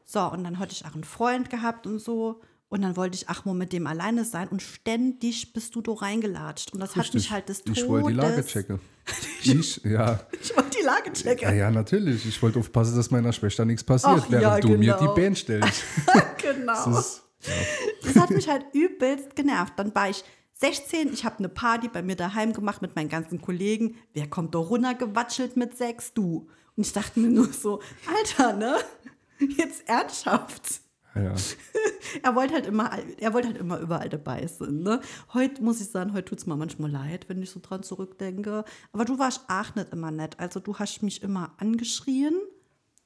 [0.03, 2.41] So, und dann hatte ich auch einen Freund gehabt und so.
[2.73, 5.91] Und dann wollte ich ach mal mit dem alleine sein und ständig bist du da
[5.93, 6.73] reingelatscht.
[6.73, 7.83] Und das hat mich halt des Todes...
[7.83, 8.79] Ich wollte die Lage checken.
[9.43, 10.21] ich, ja.
[10.41, 11.13] Ich wollte die Lage ja.
[11.13, 11.55] checken.
[11.55, 12.25] Ja, natürlich.
[12.25, 15.13] Ich wollte aufpassen, dass meiner Schwester nichts passiert, Ach, während ja, du mir genau.
[15.13, 15.83] die Bähen stellst.
[16.41, 16.73] genau.
[16.73, 17.23] Das ist,
[18.01, 19.73] Das hat mich halt übelst genervt.
[19.77, 23.39] Dann war ich 16, ich habe eine Party bei mir daheim gemacht mit meinen ganzen
[23.39, 23.97] Kollegen.
[24.15, 26.11] Wer kommt da runtergewatschelt mit sechs?
[26.15, 26.49] Du.
[26.75, 27.81] Und ich dachte mir nur so,
[28.17, 28.77] Alter, ne?
[29.37, 30.81] Jetzt ernsthaft.
[31.15, 31.33] Ja.
[32.21, 34.81] Er wollte halt immer, er wollte halt immer überall dabei sein.
[34.83, 35.01] Ne?
[35.33, 38.65] Heute muss ich sagen, heute tut es mir manchmal leid, wenn ich so dran zurückdenke.
[38.91, 40.39] Aber du warst auch nicht immer nett.
[40.39, 42.39] Also du hast mich immer angeschrien.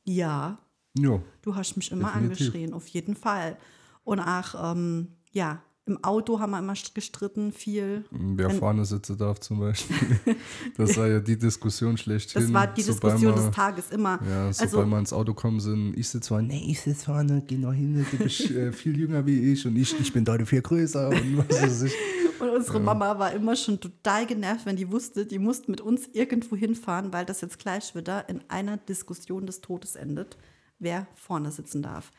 [0.04, 0.60] Ja,
[0.98, 1.22] Jo.
[1.41, 2.41] Du hast mich immer Definitiv.
[2.41, 3.58] angeschrien, auf jeden Fall.
[4.04, 8.04] Und auch, ähm, ja, im Auto haben wir immer gestritten, viel.
[8.12, 9.95] Wer Wenn- vorne sitzen darf zum Beispiel.
[10.78, 12.41] Das war ja die Diskussion schlechthin.
[12.41, 14.19] Das war die Sobald Diskussion man- des Tages immer.
[14.28, 17.41] Ja, sobald also, wir ins Auto kommen sind, ich sitze vorne, nee, ich sitze vorne,
[17.47, 20.50] geh noch hin, du bist äh, viel jünger wie ich und ich, ich bin deutlich
[20.50, 21.93] viel größer und was weiß ich.
[22.39, 26.08] und unsere Mama war immer schon total genervt, wenn die wusste, die musste mit uns
[26.13, 30.38] irgendwo hinfahren, weil das jetzt gleich wieder in einer Diskussion des Todes endet,
[30.80, 32.12] wer vorne sitzen darf.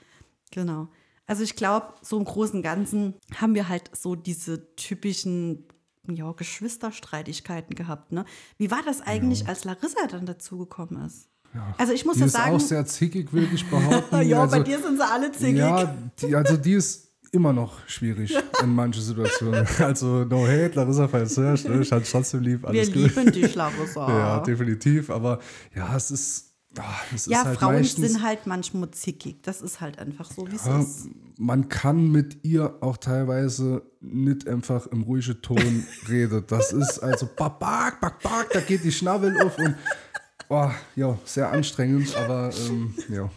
[0.51, 0.89] Genau.
[1.29, 5.65] Also ich glaube, so im Großen und Ganzen haben wir halt so diese typischen
[6.09, 8.13] ja, Geschwisterstreitigkeiten gehabt.
[8.13, 8.25] Ne?
[8.57, 11.29] Wie war das eigentlich, als Larissa dann dazugekommen ist?
[11.77, 14.23] Also ich muss Die ja ist sagen, auch sehr zickig, würde ich behaupten.
[14.29, 15.57] ja, also, bei dir sind sie alle zickig.
[15.57, 19.67] Ja, die, also die ist immer noch schwierig in manchen Situationen.
[19.79, 21.81] Also no hate, Larissa, falls du hörst, ne?
[21.83, 23.17] ich hatte trotzdem lieb, Wir alles gut.
[23.17, 24.09] lieben dich, Larissa.
[24.09, 25.11] Ja, definitiv.
[25.11, 25.41] Aber
[25.75, 26.48] ja, es ist,
[26.79, 29.43] Ja, ist halt Frauen meistens, sind halt manchmal zickig.
[29.43, 31.09] Das ist halt einfach so, wie es ja, ist.
[31.39, 36.45] man kann mit ihr auch teilweise nicht einfach im ruhigen Ton reden.
[36.47, 39.75] Das ist also babak, babak, da geht die Schnabel auf und
[40.49, 43.31] oh, ja, sehr anstrengend, aber ähm, ja.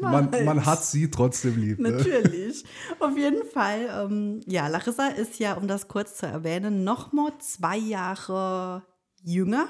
[0.00, 1.78] Man, man hat sie trotzdem lieb.
[1.78, 1.92] Ne?
[1.92, 2.64] Natürlich.
[2.98, 3.88] Auf jeden Fall.
[3.88, 8.82] Ähm, ja, Larissa ist ja, um das kurz zu erwähnen, noch mal zwei Jahre
[9.22, 9.68] jünger.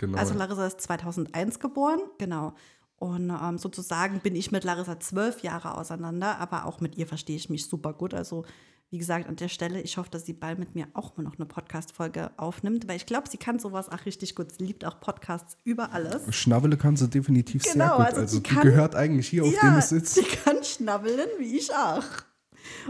[0.00, 0.16] Genau.
[0.18, 2.54] Also Larissa ist 2001 geboren, genau.
[2.96, 7.36] Und ähm, sozusagen bin ich mit Larissa zwölf Jahre auseinander, aber auch mit ihr verstehe
[7.36, 8.14] ich mich super gut.
[8.14, 8.44] Also
[8.90, 11.36] wie gesagt, an der Stelle, ich hoffe, dass sie bald mit mir auch mal noch
[11.36, 14.50] eine Podcast-Folge aufnimmt, weil ich glaube, sie kann sowas auch richtig gut.
[14.50, 16.22] Sie liebt auch Podcasts über alles.
[16.34, 18.06] Schnabele kann sie definitiv sehr Genau, gut.
[18.06, 20.16] also Also, die kann- gehört eigentlich hier, auf dem es sitzt.
[20.16, 22.02] die kann schnabbeln, wie ich auch.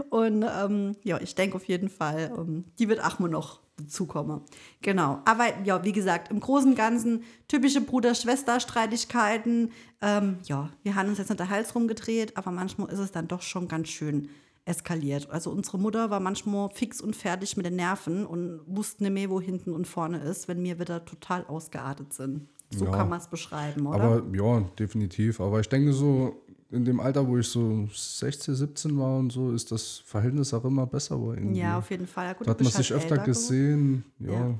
[0.09, 4.41] Und ähm, ja, ich denke auf jeden Fall, ähm, die wird auch mal noch dazukommen.
[4.81, 5.19] Genau.
[5.25, 9.71] Aber ja, wie gesagt, im Großen und Ganzen typische Bruder-Schwester-Streitigkeiten.
[10.01, 13.27] Ähm, ja, wir haben uns jetzt nicht der Hals rumgedreht, aber manchmal ist es dann
[13.27, 14.29] doch schon ganz schön
[14.65, 15.29] eskaliert.
[15.31, 19.29] Also unsere Mutter war manchmal fix und fertig mit den Nerven und wusste nicht mehr,
[19.29, 22.47] wo hinten und vorne ist, wenn wir wieder total ausgeartet sind.
[22.69, 22.91] So Ja.
[22.91, 24.01] kann man es beschreiben, oder?
[24.01, 25.41] Aber ja, definitiv.
[25.41, 29.51] Aber ich denke so, in dem Alter, wo ich so 16, 17 war und so,
[29.51, 31.53] ist das Verhältnis auch immer besser geworden.
[31.53, 32.27] ja, auf jeden Fall.
[32.27, 34.05] Ja, gut, Da hat man bist halt sich öfter gesehen.
[34.19, 34.39] Ja, Ja.
[34.39, 34.55] ja.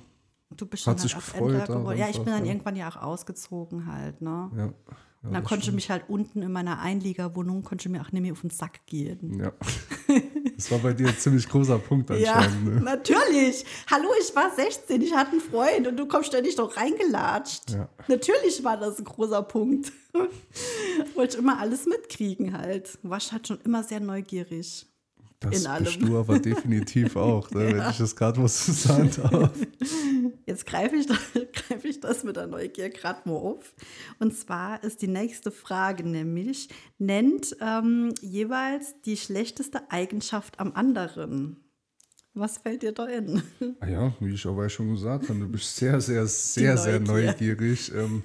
[0.57, 1.97] Du bist Hat sich halt gefreut geworden.
[1.97, 2.51] Ja, ich bin dann ja.
[2.51, 4.51] irgendwann ja auch ausgezogen halt, ne?
[4.57, 4.73] ja.
[5.23, 8.21] Und dann konnte ich mich halt unten in meiner Einliegerwohnung, konnte ich mir auch nicht
[8.21, 9.39] mehr auf den Sack gehen.
[9.39, 9.53] ja.
[10.61, 12.75] Das war bei dir ein ziemlich großer Punkt Ja, anscheinend.
[12.75, 12.81] Ne?
[12.81, 13.65] natürlich.
[13.89, 17.71] Hallo, ich war 16, ich hatte einen Freund und du kommst ständig doch reingelatscht.
[17.71, 17.89] Ja.
[18.07, 19.91] Natürlich war das ein großer Punkt.
[21.15, 22.99] Wollte ich immer alles mitkriegen halt.
[23.01, 24.85] Warst halt schon immer sehr neugierig.
[25.41, 25.83] Das in allem.
[25.85, 27.67] bist du aber definitiv auch, ne?
[27.75, 29.51] wenn ich das gerade was sagen darf.
[30.45, 31.07] Jetzt greife ich,
[31.53, 33.73] greife ich das mit der Neugier gerade mal auf.
[34.19, 41.57] Und zwar ist die nächste Frage nämlich, nennt ähm, jeweils die schlechteste Eigenschaft am anderen.
[42.33, 43.41] Was fällt dir da in?
[43.81, 47.31] Ah ja, wie ich aber schon gesagt habe, du bist sehr, sehr, sehr, sehr Neugier.
[47.31, 47.91] neugierig.
[47.93, 48.23] Ähm,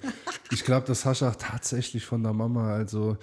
[0.53, 2.73] ich glaube, das hast du auch tatsächlich von der Mama.
[2.73, 3.17] Also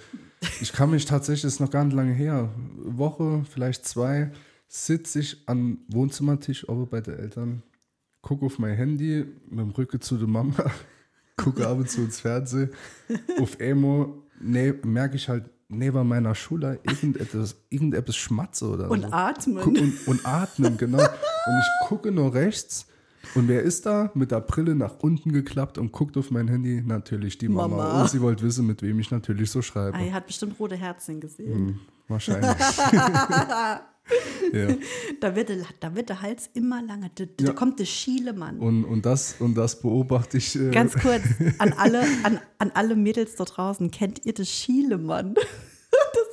[0.60, 4.30] ich kann mich tatsächlich, das ist noch gar nicht lange her, Woche, vielleicht zwei,
[4.68, 7.62] sitze ich am Wohnzimmertisch oben bei den Eltern,
[8.22, 10.54] gucke auf mein Handy mit dem Rücken zu der Mama,
[11.36, 12.70] gucke ab und zu ins Fernsehen.
[13.40, 19.08] Auf Emo ne, merke ich halt neben meiner Schule irgendetwas, irgendetwas schmatze oder Und so.
[19.12, 19.62] atmen.
[19.62, 20.98] Guck, und, und atmen, genau.
[20.98, 22.86] Und ich gucke nur rechts.
[23.34, 24.10] Und wer ist da?
[24.14, 26.82] Mit der Brille nach unten geklappt und guckt auf mein Handy?
[26.84, 27.76] Natürlich die Mama.
[27.76, 28.02] Mama.
[28.02, 29.96] Und sie wollte wissen, mit wem ich natürlich so schreibe.
[29.96, 31.54] Ah, er hat bestimmt rote Herzen gesehen.
[31.54, 32.50] Hm, wahrscheinlich.
[34.52, 34.68] ja.
[35.20, 37.10] Da, wird der, da wird der Hals immer langer.
[37.14, 37.52] Da, da Ja.
[37.52, 38.58] kommt der Schielemann.
[38.58, 40.56] und, und, das, und das beobachte ich.
[40.56, 41.22] Äh, Ganz kurz,
[41.58, 45.34] an alle, an, an alle Mädels da draußen, kennt ihr den Schielemann?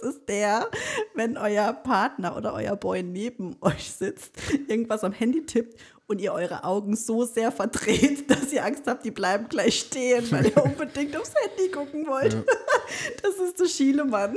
[0.03, 0.67] Das ist der,
[1.13, 4.31] wenn euer Partner oder euer Boy neben euch sitzt,
[4.67, 5.79] irgendwas am Handy tippt
[6.11, 10.29] und ihr eure Augen so sehr verdreht, dass ihr Angst habt, die bleiben gleich stehen,
[10.29, 12.33] weil ihr unbedingt aufs Handy gucken wollt.
[12.33, 12.43] Ja.
[13.23, 14.35] Das ist der Schielemann.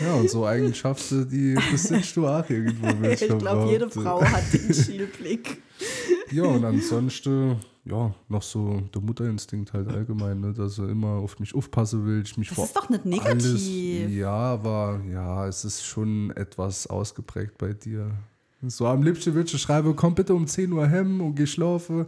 [0.00, 2.86] ja, und so Eigenschaften, die besitzt du auch irgendwo.
[3.00, 4.02] will Ich glaube, jede behaupten.
[4.02, 5.62] Frau hat den Schielblick.
[6.30, 11.38] Ja, und ansonsten, ja, noch so der Mutterinstinkt halt allgemein, ne, dass er immer auf
[11.38, 12.22] mich aufpassen will.
[12.22, 14.10] Ich mich Das vor ist doch nicht alles, negativ.
[14.10, 18.10] ja, aber ja, es ist schon etwas ausgeprägt bei dir.
[18.62, 22.06] So am liebsten würde ich schreiben, komm bitte um 10 Uhr heim und geh schlafen.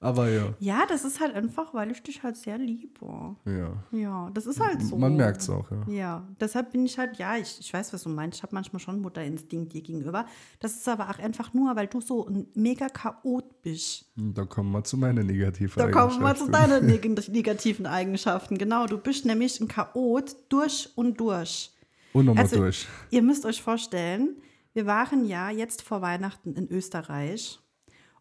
[0.00, 3.06] Aber ja, Ja, das ist halt einfach, weil ich dich halt sehr liebe.
[3.46, 3.72] ja.
[3.92, 4.96] Ja, das ist halt so.
[4.96, 5.92] Man merkt es auch, ja.
[5.92, 8.38] Ja, deshalb bin ich halt, ja, ich, ich weiß, was du meinst.
[8.38, 10.26] Ich habe manchmal schon Mutterinstinkt dir gegenüber.
[10.58, 14.06] Das ist aber auch einfach nur, weil du so ein mega Chaot bist.
[14.18, 16.52] Und Da kommen wir zu meinen negativen Da kommen wir zu Eigenschaften.
[16.52, 16.86] deinen
[17.16, 18.58] neg negativen Eigenschaften.
[18.58, 21.70] Genau, du bist nämlich ein Chaot durch und durch.
[22.12, 22.88] Und nochmal Also, durch.
[23.10, 24.30] Ihr müsst euch vorstellen,
[24.74, 27.60] wir waren ja jetzt vor Weihnachten in Österreich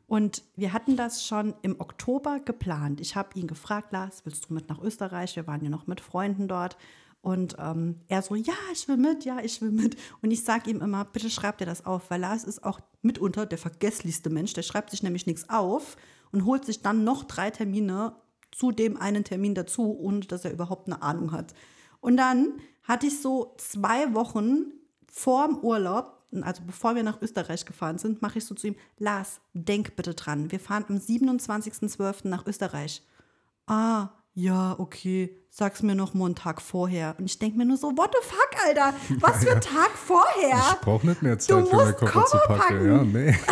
[0.08, 3.00] und wir hatten das schon im Oktober geplant.
[3.00, 5.38] Ich habe ihn gefragt, Lars, willst du mit nach Österreich?
[5.38, 6.76] Wir waren ja noch mit Freunden dort.
[7.22, 9.96] Und ähm, er so, ja, ich will mit, ja, ich will mit.
[10.22, 13.46] Und ich sage ihm immer, bitte schreib dir das auf, weil Lars ist auch mitunter
[13.46, 14.54] der vergesslichste Mensch.
[14.54, 15.96] Der schreibt sich nämlich nichts auf
[16.32, 18.16] und holt sich dann noch drei Termine
[18.52, 21.54] zu dem einen Termin dazu, ohne dass er überhaupt eine Ahnung hat.
[22.02, 24.74] Und dann hatte ich so zwei Wochen
[25.10, 29.42] vorm Urlaub, also bevor wir nach Österreich gefahren sind, mache ich so zu ihm, Lars,
[29.54, 32.28] denk bitte dran, wir fahren am 27.12.
[32.28, 33.04] nach Österreich.
[33.68, 37.16] Ah, ja, okay, sag's mir noch mal einen Tag vorher.
[37.18, 38.94] Und ich denke mir nur so, what the fuck, Alter?
[39.20, 40.58] Was für ein Tag vorher?
[40.74, 42.58] Ich brauche nicht mehr Zeit für meinen Koffer zu packen.
[42.60, 42.86] packen.
[42.88, 43.36] Ja, nee.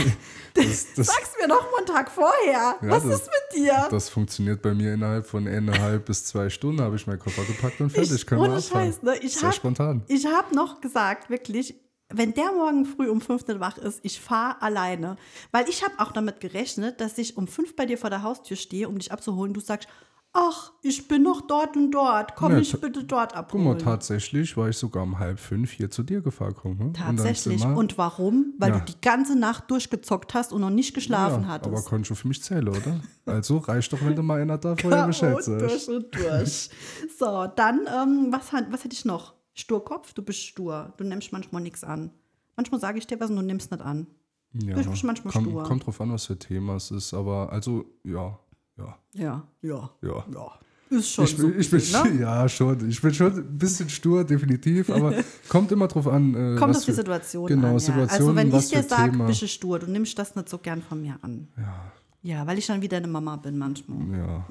[0.55, 2.51] Das, das, Sag's mir noch mal einen Tag vorher.
[2.51, 3.87] Ja, Was das- ist mit dir?
[3.91, 6.81] das funktioniert bei mir innerhalb von eineinhalb bis zwei Stunden.
[6.81, 8.11] Habe ich meinen Koffer gepackt und fertig.
[8.13, 8.87] Ich- Können wir ohne abfahren.
[8.91, 9.17] Scheiß, ne?
[9.21, 10.03] Ich Sehr hab- spontan.
[10.07, 11.75] Ich habe noch gesagt, wirklich,
[12.11, 15.15] wenn der morgen früh um fünf nicht wach ist, ich fahre alleine.
[15.51, 18.57] Weil ich habe auch damit gerechnet, dass ich um fünf bei dir vor der Haustür
[18.57, 19.53] stehe, um dich abzuholen.
[19.53, 19.87] Du sagst,
[20.33, 22.35] ach, ich bin noch dort und dort.
[22.35, 23.79] Komm mich ta- bitte dort Guck mal, abholen.
[23.79, 26.55] tatsächlich war ich sogar um halb fünf hier zu dir gefahren.
[26.63, 27.63] Und dann Tatsächlich.
[27.63, 28.53] wir- Und warum?
[28.59, 28.79] Weil Ja.
[28.79, 31.71] du die ganze Nacht durchgezockt hast und noch nicht geschlafen ja, hattest.
[31.75, 32.99] Aber konntest du für mich zählen, oder?
[33.25, 35.87] Also reicht doch, wenn du mal einer da vorher Bescheid sagst.
[35.87, 36.69] durch und durch.
[37.19, 39.33] so, dann, ähm, was, was hätte ich noch?
[39.59, 40.93] Sturkopf, du bist stur.
[40.97, 42.11] Du nimmst manchmal nichts an.
[42.55, 44.07] Manchmal sage ich dir was und du nimmst nicht an.
[44.53, 45.63] Ja, Du bist manchmal kommt, stur.
[45.63, 47.13] kommt drauf an, was für ein Thema es ist.
[47.13, 48.37] Aber also, ja,
[48.77, 50.25] ja, Ja, ja, ja.
[50.33, 50.51] ja.
[50.89, 51.59] Ist schon Ich bin, so.
[51.59, 52.19] ich bin ne?
[52.21, 52.89] ja schon.
[52.89, 55.13] Ich bin schon ein bisschen stur, definitiv, aber
[55.49, 56.33] kommt immer drauf an.
[56.33, 57.73] Äh, Kommt was auf die Situation genau, an.
[57.73, 57.79] Ja.
[57.79, 60.81] Situation, also wenn ich dir sage, bist du stur, du nimmst das nicht so gern
[60.81, 61.47] von mir an.
[61.57, 61.91] Ja,
[62.23, 64.17] Ja, weil ich dann wieder eine Mama bin manchmal.
[64.17, 64.45] ja.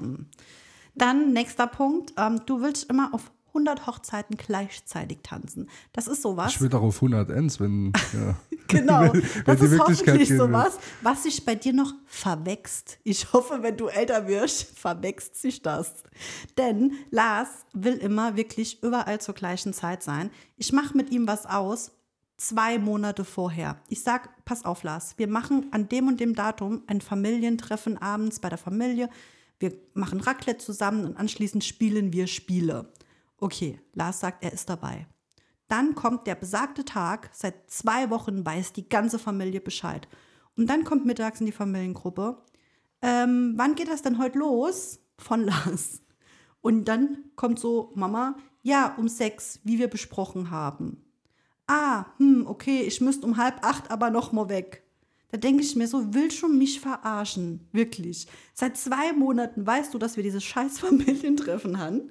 [0.95, 5.69] Dann nächster Punkt, ähm, du willst immer auf 100 Hochzeiten gleichzeitig tanzen.
[5.93, 6.53] Das ist sowas.
[6.53, 7.93] Ich will darauf 100 Ends, wenn.
[8.13, 8.35] Ja.
[8.69, 12.99] Genau, wenn das die ist hoffentlich sowas, was sich bei dir noch verwächst.
[13.03, 16.03] Ich hoffe, wenn du älter wirst, verwächst sich das.
[16.55, 20.29] Denn Lars will immer wirklich überall zur gleichen Zeit sein.
[20.55, 21.93] Ich mache mit ihm was aus,
[22.37, 23.81] zwei Monate vorher.
[23.89, 28.39] Ich sag, pass auf, Lars, wir machen an dem und dem Datum ein Familientreffen abends
[28.39, 29.09] bei der Familie.
[29.59, 32.91] Wir machen Raclette zusammen und anschließend spielen wir Spiele.
[33.39, 35.07] Okay, Lars sagt, er ist dabei.
[35.67, 40.07] Dann kommt der besagte Tag, seit zwei Wochen weiß die ganze Familie Bescheid.
[40.57, 42.43] Und dann kommt mittags in die Familiengruppe,
[43.01, 44.99] ähm, wann geht das denn heute los?
[45.17, 46.01] Von Lars.
[46.61, 51.05] Und dann kommt so, Mama, ja, um sechs, wie wir besprochen haben.
[51.67, 54.83] Ah, hm, okay, ich müsste um halb acht aber noch mal weg.
[55.31, 58.27] Da denke ich mir so, will schon mich verarschen, wirklich.
[58.53, 62.09] Seit zwei Monaten weißt du, dass wir dieses scheiß Familientreffen haben.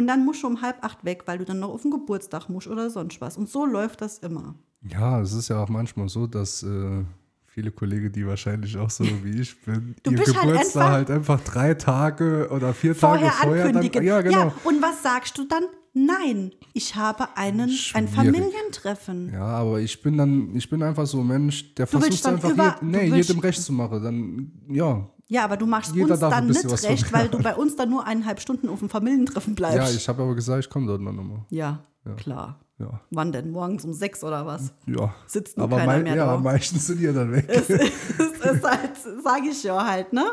[0.00, 2.48] Und dann musst du um halb acht weg, weil du dann noch auf den Geburtstag
[2.48, 3.36] musst oder sonst was.
[3.36, 4.54] Und so läuft das immer.
[4.82, 7.04] ja, es ist ja auch manchmal so, dass äh,
[7.46, 11.10] viele Kollegen, die wahrscheinlich auch so wie ich bin, Du ihr halt Geburtstag einfach- halt
[11.10, 13.64] einfach drei Tage oder vier Vorher Tage vorher.
[13.66, 13.92] ankündigen.
[13.92, 14.38] Dann, ja, genau.
[14.46, 15.64] ja, und was sagst du dann?
[15.92, 18.06] Nein, ich habe einen, ein.
[18.08, 19.32] Familientreffen.
[19.32, 22.76] Ja, aber ich bin dann, ich bin einfach so ein Mensch, der versucht einfach über-
[22.80, 24.02] du nee, jedem recht zu machen.
[24.02, 25.08] Dann, ja.
[25.30, 28.04] Ja, aber du machst Jeder uns dann nicht recht, weil du bei uns dann nur
[28.04, 29.94] eineinhalb Stunden auf dem Familientreffen Ja, bleibst.
[29.96, 31.44] ich habe aber gesagt, ich komme dort noch nochmal.
[31.50, 31.84] Ja,
[32.16, 32.60] klar.
[32.78, 33.00] Ja.
[33.10, 33.50] Wann denn?
[33.52, 34.72] Morgens um sechs oder was?
[34.86, 35.14] Ja.
[35.26, 36.36] Sitzt nur aber keiner mei- mehr ja, da.
[36.38, 37.46] meistens sind die dann weg.
[37.46, 40.24] das ist halt, sage ich ja halt, ne?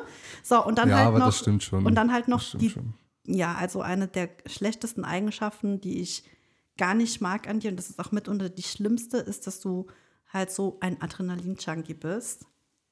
[0.43, 1.25] So, und dann Ja, halt aber noch.
[1.27, 1.85] das stimmt schon.
[1.85, 2.69] Und dann halt noch die.
[2.69, 2.93] schon.
[3.25, 6.23] Ja, also eine der schlechtesten Eigenschaften, die ich
[6.77, 9.87] gar nicht mag an dir, und das ist auch mitunter die schlimmste, ist, dass du
[10.31, 12.45] halt so ein Adrenalin-Junkie bist.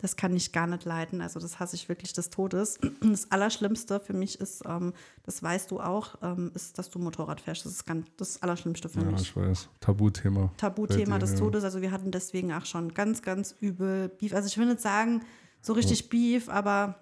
[0.06, 1.20] Das kann ich gar nicht leiden.
[1.20, 2.78] Also, das hasse ich wirklich des Todes.
[3.02, 7.42] Das Allerschlimmste für mich ist, ähm, das weißt du auch, ähm, ist, dass du Motorrad
[7.42, 7.66] fährst.
[7.66, 9.22] Das ist ganz, das Allerschlimmste für Ja, mich.
[9.22, 9.68] ich weiß.
[9.80, 10.52] Tabuthema.
[10.58, 11.38] Tabuthema des ja.
[11.40, 11.64] Todes.
[11.64, 14.36] Also wir hatten deswegen auch schon ganz, ganz übel Beef.
[14.36, 15.24] Also ich will nicht sagen,
[15.60, 17.00] so richtig Beef, aber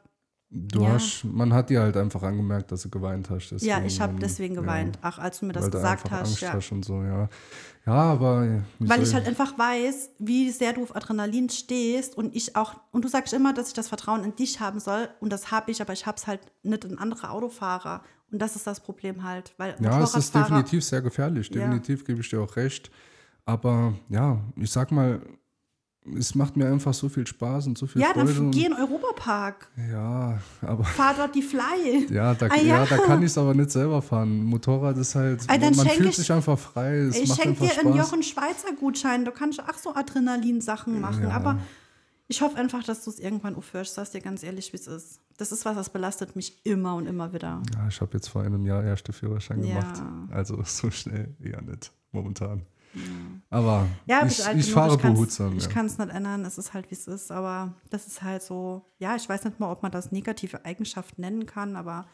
[0.56, 0.90] Du Ja.
[0.94, 3.50] hast, man hat dir halt einfach angemerkt, dass du geweint hast.
[3.50, 5.00] Deswegen, ja, ich habe deswegen geweint.
[5.02, 6.28] Ach, als du mir das gesagt hast.
[6.28, 6.54] Angst Ja.
[6.54, 7.28] hast und so, ja.
[7.88, 8.62] Ja, aber.
[8.78, 13.04] Weil ich halt einfach weiß, wie sehr du auf Adrenalin stehst und ich auch, und
[13.04, 15.82] du sagst immer, dass ich das Vertrauen in dich haben soll und das habe ich,
[15.82, 18.04] aber ich habe es halt nicht in andere Autofahrer.
[18.32, 21.50] Und das ist das Problem halt, weil Ja, es ist definitiv sehr gefährlich.
[21.50, 21.62] Ja.
[21.62, 22.92] Definitiv gebe ich dir auch recht.
[23.46, 25.20] Aber ja, ich sag mal,
[26.18, 28.34] es macht mir einfach so viel Spaß und so viel Ja, Freude.
[28.34, 32.08] dann und- geh in den Europapark, ja, aber fahr dort die Fly.
[32.14, 32.84] ja, da, Ah, ja.
[32.84, 32.86] ja.
[32.86, 34.44] da kann ich es aber nicht selber fahren.
[34.44, 36.98] Motorrad ist halt, Ah, dann man fühlt ich- sich einfach frei.
[36.98, 37.98] Es Ich schenke dir einen Spaß.
[37.98, 39.24] Jochen Schweizer Gutschein.
[39.26, 41.24] Du kannst ach so Adrenalin-Sachen machen.
[41.24, 41.32] Ja.
[41.32, 41.60] Aber
[42.28, 43.94] ich hoffe einfach, dass du es irgendwann aufhörst.
[43.96, 45.20] Sagst dir ganz ehrlich, wie es ist.
[45.38, 47.62] Das ist was, das belastet mich immer und immer wieder.
[47.76, 49.80] Ja, ich habe jetzt vor einem Jahr erste Führerschein Ja.
[49.80, 50.02] gemacht.
[50.32, 52.64] Also so schnell eher nicht, momentan.
[53.50, 55.58] Aber Ja, ich, bist alt ich fahre behutsam.
[55.58, 56.46] Ich kann es nicht ändern.
[56.46, 57.32] Es ist halt, wie es ist.
[57.32, 58.86] Aber das ist halt so.
[59.00, 61.76] Ja, ich weiß nicht mal, ob man das negative Eigenschaft nennen kann.
[61.76, 62.06] Aber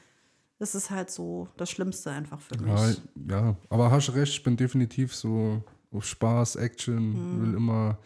[0.58, 3.02] das ist halt so das Schlimmste einfach für mich.
[3.28, 7.42] Ja, ja, aber hast recht, ich bin definitiv so auf Spaß, Action, Mhm.
[7.42, 7.98] will immer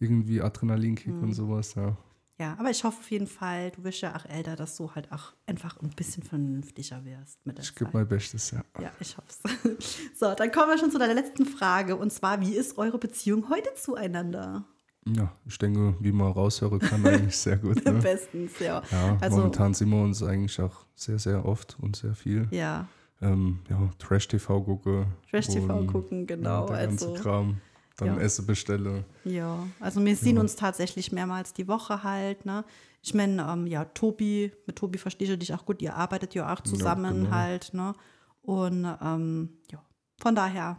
[0.00, 1.96] irgendwie Adrenalinkick und sowas, ja.
[2.40, 5.10] Ja, aber ich hoffe auf jeden Fall, du wirst ja auch älter, dass du halt
[5.10, 8.62] auch einfach ein bisschen vernünftiger wirst mit der Ich gebe mein Bestes, ja.
[8.80, 9.76] Ja, ich hoffe
[10.14, 11.96] So, dann kommen wir schon zu deiner letzten Frage.
[11.96, 14.64] Und zwar, wie ist eure Beziehung heute zueinander?
[15.04, 17.84] Ja, ich denke, wie man raushören kann, eigentlich sehr gut.
[17.84, 17.92] Ne?
[17.94, 18.82] Bestens, ja.
[18.92, 22.46] Ja, Also- momentan sehen wir uns eigentlich auch sehr, sehr oft und sehr viel.
[22.52, 22.86] Ja,
[23.20, 25.06] Ähm, ja, Trash-TV gucke.
[25.28, 26.68] Trash-TV gucken, genau.
[26.68, 27.56] Ja, der ganze also, Kram.
[27.98, 28.18] Dann ja.
[28.18, 29.04] Essen bestelle.
[29.24, 30.42] ja, also wir sehen Ja.
[30.42, 32.64] uns tatsächlich mehrmals die Woche halt, ne?
[33.02, 36.52] Ich meine, ähm, ja, Tobi, mit Tobi verstehe ich dich auch gut, ihr arbeitet ja
[36.52, 37.30] auch zusammen genau.
[37.30, 37.94] halt, ne?
[38.42, 39.82] Und ähm, ja,
[40.18, 40.78] von daher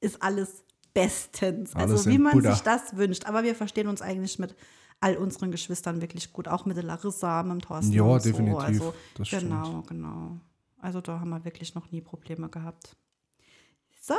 [0.00, 0.64] ist alles
[0.94, 1.74] bestens.
[1.74, 2.52] Alles also wie man Buddha.
[2.52, 3.26] sich das wünscht.
[3.26, 4.54] Aber wir verstehen uns eigentlich mit
[5.00, 7.92] all unseren Geschwistern wirklich gut, auch mit der Larissa, mit dem Thorsten.
[7.92, 8.30] Ja, so.
[8.30, 8.62] definitiv.
[8.62, 9.42] Also, das stimmt.
[9.42, 10.40] genau, genau.
[10.80, 12.96] Also da haben wir wirklich noch nie Probleme gehabt.
[14.00, 14.14] So,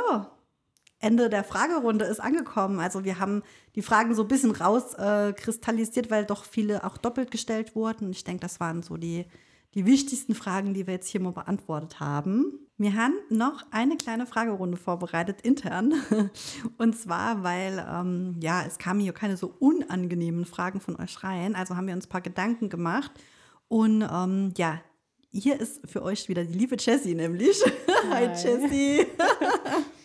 [1.00, 2.80] Ende der Fragerunde ist angekommen.
[2.80, 3.42] Also wir haben
[3.76, 8.10] die Fragen so ein bisschen rauskristallisiert, äh, weil doch viele auch doppelt gestellt wurden.
[8.10, 9.26] Ich denke, das waren so die,
[9.74, 12.58] die wichtigsten Fragen, die wir jetzt hier mal beantwortet haben.
[12.78, 15.94] Wir haben noch eine kleine Fragerunde vorbereitet, intern.
[16.78, 21.54] Und zwar, weil, ähm, ja, es kamen hier keine so unangenehmen Fragen von euch rein.
[21.54, 23.12] Also haben wir uns ein paar Gedanken gemacht.
[23.68, 24.80] Und ähm, ja,
[25.30, 27.62] hier ist für euch wieder die liebe Jessie nämlich.
[28.10, 28.32] Hi, Hi.
[28.32, 29.06] Jessie.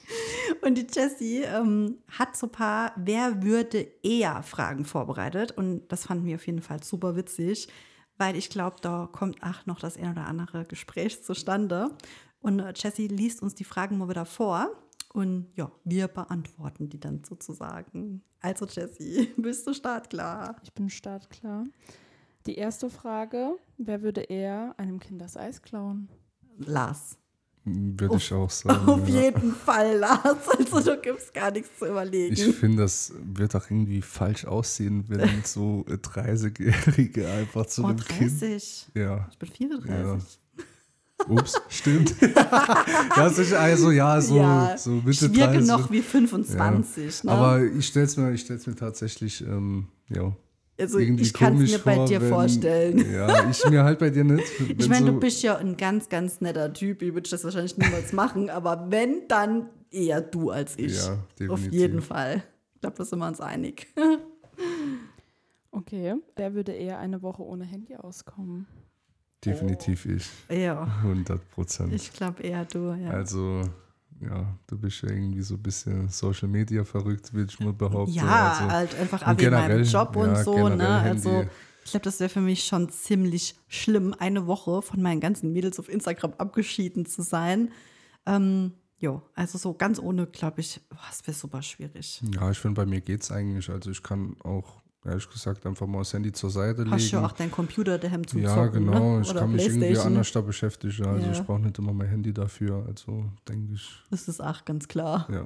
[0.63, 5.51] Und die Jessie ähm, hat so ein paar Wer würde eher Fragen vorbereitet.
[5.51, 7.67] Und das fanden wir auf jeden Fall super witzig,
[8.17, 11.89] weil ich glaube, da kommt auch noch das ein oder andere Gespräch zustande.
[12.39, 14.71] Und äh, Jessie liest uns die Fragen mal wieder vor.
[15.13, 18.23] Und ja, wir beantworten die dann sozusagen.
[18.39, 20.55] Also Jessie, bist du startklar?
[20.63, 21.65] Ich bin startklar.
[22.45, 26.09] Die erste Frage: Wer würde eher einem Kind das Eis klauen?
[26.57, 27.17] Lars.
[27.65, 28.85] Würde ich auch sagen.
[28.89, 29.21] Auf ja.
[29.21, 30.49] jeden Fall, Lars.
[30.57, 32.33] Also du gibst gar nichts zu überlegen.
[32.33, 37.99] Ich finde, das wird auch irgendwie falsch aussehen, wenn so 30-Jährige einfach zu oh, einem
[37.99, 38.41] Kind.
[38.41, 38.91] 30.
[38.95, 39.27] Ja.
[39.31, 39.89] Ich bin 34.
[39.89, 40.17] Ja.
[41.29, 42.15] Ups, stimmt.
[43.15, 45.67] ja, sicher, also ja, so, Ja, so Mitte ich wirke 30.
[45.67, 47.23] noch wie 25.
[47.23, 47.31] Ne?
[47.31, 50.35] Aber ich stelle es mir, ich stell's mir tatsächlich, ähm, ja,
[50.79, 53.13] also irgendwie ich kann es mir bei dir wenn, vorstellen.
[53.13, 54.43] Ja, ich mir halt bei dir nicht.
[54.77, 57.01] Ich meine, so, du bist ja ein ganz, ganz netter Typ.
[57.01, 58.49] Ich würde das wahrscheinlich niemals machen.
[58.49, 60.95] Aber wenn, dann eher du als ich.
[60.95, 61.73] Ja, Auf definitiv.
[61.73, 62.43] jeden Fall.
[62.75, 63.87] Ich glaube, da sind wir uns einig.
[65.71, 66.15] Okay.
[66.35, 68.67] Wer würde eher eine Woche ohne Handy auskommen?
[69.43, 70.29] Definitiv ich.
[70.49, 71.93] ja, 100 Prozent.
[71.93, 72.93] ich glaube eher du.
[72.93, 73.09] Ja.
[73.09, 73.61] Also,
[74.25, 78.13] ja, du bist ja irgendwie so ein bisschen Social Media verrückt, würde ich mal behaupten.
[78.13, 81.01] Ja, also, halt einfach auch wegen meinem Job und ja, so, ne?
[81.03, 81.27] Handy.
[81.27, 81.45] Also
[81.85, 85.79] ich glaube, das wäre für mich schon ziemlich schlimm, eine Woche von meinen ganzen Mädels
[85.79, 87.71] auf Instagram abgeschieden zu sein.
[88.25, 92.21] Ähm, jo, also so ganz ohne, glaube ich, oh, das wäre super schwierig.
[92.33, 93.69] Ja, ich finde, bei mir geht es eigentlich.
[93.69, 97.09] Also ich kann auch, ehrlich gesagt, einfach mal das Handy zur Seite Hast du legen.
[97.23, 99.15] ja auch deinen Computer daheim zum ja, Zocken, genau.
[99.17, 99.21] ne?
[99.21, 101.05] Ich kann mich irgendwie anders da beschäftigen.
[101.05, 101.31] Also Ja.
[101.33, 102.85] ich brauche nicht immer mein Handy dafür.
[102.87, 105.27] Also denke ich, Das ist auch ganz klar.
[105.31, 105.45] ja.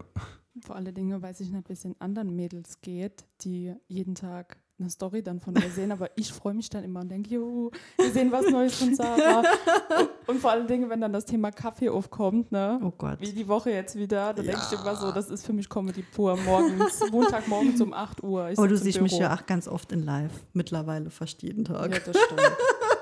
[0.65, 4.57] Vor allen Dingen weiß ich nicht, wie es den anderen Mädels geht, die jeden Tag
[4.79, 7.71] eine Story dann von mir sehen, aber ich freue mich dann immer und denke, juhu,
[7.97, 9.39] wir sehen was Neues von Sarah.
[9.39, 12.79] Und, und vor allen Dingen, wenn dann das Thema Kaffee aufkommt, ne?
[12.83, 13.19] Oh Gott.
[13.19, 16.03] Wie die Woche jetzt wieder, da denke ich immer so, das ist für mich Comedy
[16.03, 16.37] pur.
[16.37, 18.51] Morgens, Montagmorgens um 8 Uhr.
[18.51, 20.31] Ich Aber du siehst mich ja auch ganz oft in live.
[20.53, 21.91] Mittlerweile fast jeden Tag.
[21.91, 22.41] Ja, das stimmt.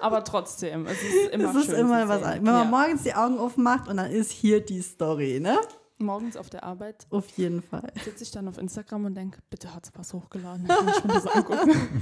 [0.01, 2.21] Aber trotzdem, es ist immer Es ist schön immer zu was.
[2.21, 2.63] Wenn man ja.
[2.63, 5.57] morgens die Augen aufmacht und dann ist hier die Story, ne?
[5.97, 7.91] Morgens auf der Arbeit Auf jeden Fall.
[8.03, 11.13] sitze ich dann auf Instagram und denke, bitte hat was hochgeladen, dann kann ich mir
[11.13, 12.01] das angucken.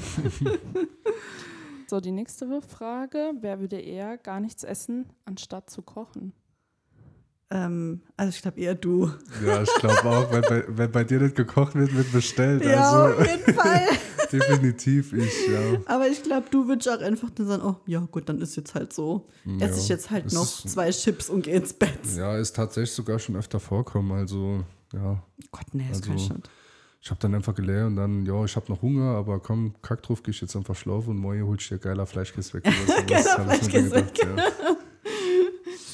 [1.88, 3.34] so, die nächste Frage.
[3.40, 6.34] Wer würde eher gar nichts essen, anstatt zu kochen?
[7.56, 9.12] Ähm, also ich glaube eher du.
[9.46, 12.66] ja, ich glaube auch, wenn bei, wenn bei dir nicht gekocht wird, wird bestellt.
[12.66, 13.82] Ja, Also auf jeden Fall.
[14.32, 15.60] definitiv ich, ja.
[15.86, 18.74] Aber ich glaube, du würdest auch einfach dann sagen, oh ja gut, dann ist jetzt
[18.74, 19.28] halt so.
[19.46, 22.00] Ja, Esse ich jetzt halt noch ist- zwei Chips und gehe ins Bett.
[22.18, 24.12] Ja, ist tatsächlich sogar schon öfter vorkommen.
[24.14, 26.50] Also, ja, Gott, nee, das Also, kann ich nicht.
[27.02, 30.02] ich habe dann einfach gelernt und dann, ja, ich habe noch Hunger, aber komm, kack
[30.02, 32.64] drauf, geh ich jetzt einfach schlafen und morgen holst du dir geiler Fleischkäse weg.
[33.08, 34.36] Geiler Fleischkäse gedacht, Ja.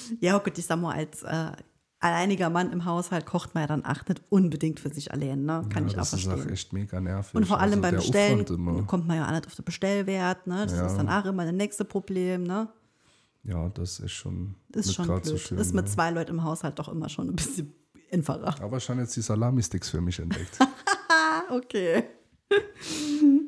[0.20, 1.52] Ja, gut, ich sag mal, als äh,
[2.00, 5.66] alleiniger Mann im Haushalt kocht man ja dann auch nicht unbedingt für sich allein, ne?
[5.70, 6.54] Kann ja, ich auch das ist auch verstehen.
[6.54, 7.36] echt mega nervig.
[7.36, 10.64] Und vor allem also beim Bestellen kommt man ja auch nicht auf den Bestellwert, ne?
[10.66, 10.88] Das Ja.
[10.88, 12.70] ist dann auch immer das nächste Problem, ne?
[13.44, 15.26] Ja, das ist schon Ist schon blöd.
[15.26, 15.58] so schön.
[15.58, 15.92] ist mit ne?
[15.92, 17.74] zwei Leuten im Haushalt doch immer schon ein bisschen
[18.12, 18.56] einfacher.
[18.62, 20.58] Aber schon jetzt die Salami-Sticks für mich entdeckt.
[21.52, 22.04] Okay.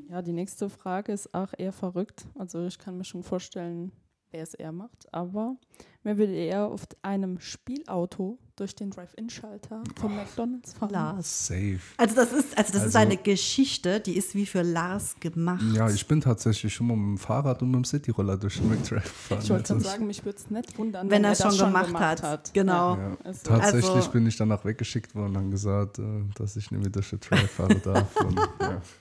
[0.09, 2.25] Ja, die nächste Frage ist auch eher verrückt.
[2.35, 3.91] Also ich kann mir schon vorstellen,
[4.31, 5.07] wer es eher macht.
[5.13, 5.55] Aber
[6.03, 10.89] wer würde eher auf einem Spielauto durch den Drive-In-Schalter von McDonalds fahren?
[10.91, 11.47] Lars.
[11.47, 11.79] Safe.
[11.97, 15.63] Also das ist, also das ist Also- eine Geschichte, die ist wie für Lars gemacht.
[15.73, 18.69] Ja, ich bin tatsächlich schon mal mit dem Fahrrad und mit dem Cityroller durch den
[18.69, 19.39] McDrive gefahren.
[19.43, 21.73] Ich wollte schon Also, sagen, mich würde es nicht wundern, Wenn er er das schon
[21.73, 22.53] gemacht hat.
[22.53, 22.95] Genau.
[22.97, 26.03] Ja, Also- tatsächlich Also- bin ich danach weggeschickt worden und haben gesagt, äh,
[26.35, 28.15] dass ich nicht mehr durch den Drive fahren darf.
[28.17, 28.81] Und, ja.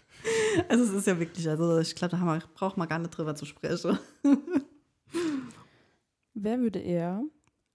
[0.68, 3.35] Also es ist ja wirklich, also ich glaube, da wir, braucht man gar nicht drüber
[3.35, 3.99] zu sprechen.
[6.43, 7.22] Wer würde eher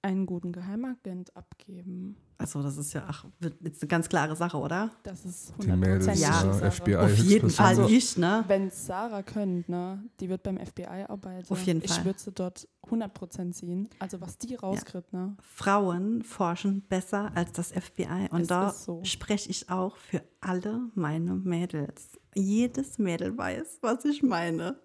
[0.01, 2.17] einen guten Geheimagent abgeben?
[2.37, 3.25] Also das ist ja, ach,
[3.61, 4.91] jetzt eine ganz klare Sache, oder?
[5.03, 6.71] Das ist Die Mädels, 100% Ja, Sarah.
[6.71, 6.95] FBI.
[6.97, 7.49] Auf jeden.
[7.49, 8.43] Fall Also, ich, ne?
[8.47, 11.45] Wenn Sarah könnte, ne, die wird beim FBI arbeiten.
[11.51, 12.05] Auf jeden ich Fall.
[12.05, 13.87] würde sie dort 100% ziehen.
[13.99, 15.37] Also was die rauskriegt, ne?
[15.41, 18.27] Frauen forschen besser als das FBI.
[18.31, 19.03] Und Es da so.
[19.03, 22.11] spreche ich auch für alle meine Mädels.
[22.35, 24.77] Jedes Mädel weiß, was ich meine.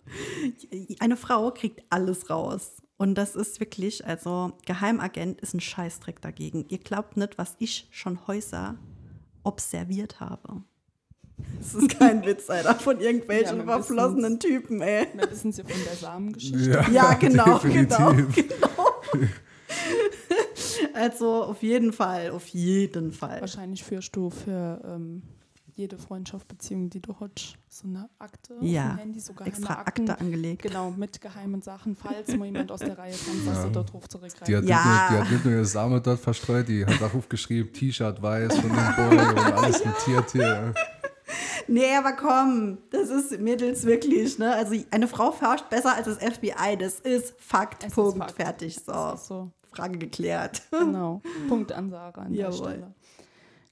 [1.01, 2.77] Eine Frau kriegt alles raus.
[3.01, 6.67] Und das ist wirklich, also Geheimagent ist ein Scheißdreck dagegen.
[6.69, 8.77] Ihr glaubt nicht, was ich schon Häuser
[9.43, 10.63] observiert habe.
[11.59, 15.07] Das ist kein Witz, Alter, von irgendwelchen Ja, wir verflossenen Typen, ey.
[15.17, 16.73] Da wissen sie von der Samengeschichte.
[16.73, 18.61] Ja, Ja, genau, genau, definitiv.
[20.93, 23.41] Also auf jeden Fall, auf jeden Fall.
[23.41, 25.23] Wahrscheinlich führst du für ähm,
[25.81, 29.49] jede Freundschaft, Beziehung, die du hast, so eine Akte auf Ja, dem Handy, so geheime
[29.57, 30.09] Extra Akten.
[30.11, 30.63] Akte angelegt.
[30.63, 31.97] Genau, mit geheimen Sachen.
[31.97, 34.05] Falls mal jemand aus der Reihe kommt, dass du dort drauf
[34.47, 34.65] Die hat.
[34.65, 34.79] Ja.
[34.79, 38.23] nicht nur, die hat nicht nur ihre Samen dort verstreut, die hat auch aufgeschrieben, T-Shirt
[38.23, 40.75] weiß von dem Boy und alles notiert hier.
[41.69, 44.53] Nee, aber komm, das ist Mädels wirklich, ne?
[44.55, 48.33] Also eine Frau forscht besser als das FBI, das ist Fakt, Es ist Punkt, Fakt.
[48.33, 49.13] fertig, so.
[49.15, 49.51] Ist so.
[49.73, 50.63] Frage geklärt.
[50.73, 51.23] Genau.
[51.49, 52.57] Punkt an Sarah an der Jawohl.
[52.71, 52.95] Stelle.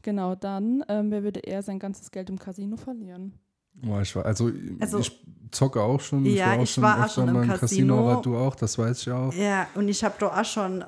[0.09, 3.35] Genau, dann, ähm, wer würde eher sein ganzes Geld im Casino verlieren?
[3.75, 4.51] Boah, ich war, also,
[4.81, 5.13] Also- ich
[5.51, 6.25] zocke auch schon.
[6.25, 8.11] Ja, ich war auch ich schon war auch schon im mal Casino.
[8.11, 9.35] aber du auch, das weiß ich auch.
[9.35, 10.85] Ja, und ich habe da auch schon, äh,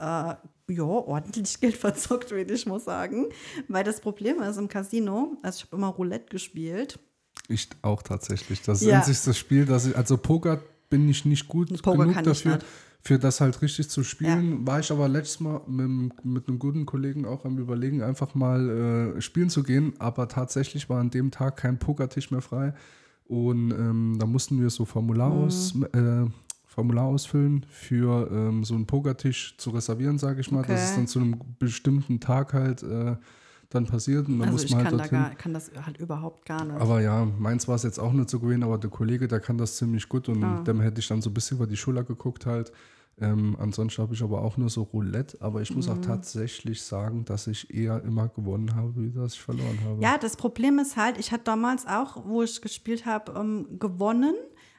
[0.73, 3.27] ja, ordentlich Geld verzockt, würde ich mal sagen.
[3.69, 6.99] Weil das Problem ist im Casino, also ich habe immer Roulette gespielt.
[7.49, 8.63] Ich auch tatsächlich.
[8.63, 9.01] Das Ja.
[9.01, 9.31] ist ja.
[9.31, 12.55] das Spiel, dass ich, also Poker bin ich nicht gut Poker genug kann ich dafür,
[12.55, 12.67] nicht.
[13.03, 14.67] Für das halt richtig zu spielen.
[14.67, 19.15] War ich aber letztes Mal mit, mit einem guten Kollegen auch am überlegen, einfach mal
[19.17, 19.95] äh, spielen zu gehen.
[19.99, 22.75] Aber tatsächlich war an dem Tag kein Pokertisch mehr frei.
[23.27, 25.43] Und ähm, da mussten wir so Formular, Mhm.
[25.45, 26.27] aus, äh,
[26.67, 30.61] Formular ausfüllen für ähm, so einen Pokertisch zu reservieren, sage ich mal.
[30.63, 30.85] Das Okay.
[30.85, 33.17] ist dann zu einem bestimmten Tag halt äh,
[33.71, 34.29] dann passiert.
[34.29, 35.19] Und dann Also muss ich man kann, halt da dorthin.
[35.31, 36.81] gar, kann das halt überhaupt gar nicht.
[36.81, 39.57] Aber ja, meins war es jetzt auch nicht so gewesen, aber der Kollege, der kann
[39.59, 40.63] das ziemlich gut und Ah.
[40.65, 42.73] dem hätte ich dann so ein bisschen über die Schulter geguckt halt.
[43.21, 45.93] Ähm, ansonsten habe ich aber auch nur so Roulette, aber ich muss Mhm.
[45.93, 50.03] auch tatsächlich sagen, dass ich eher immer gewonnen habe, wie dass ich verloren habe.
[50.03, 54.35] Ja, das Problem ist halt, ich hatte damals auch, wo ich gespielt habe, ähm, gewonnen.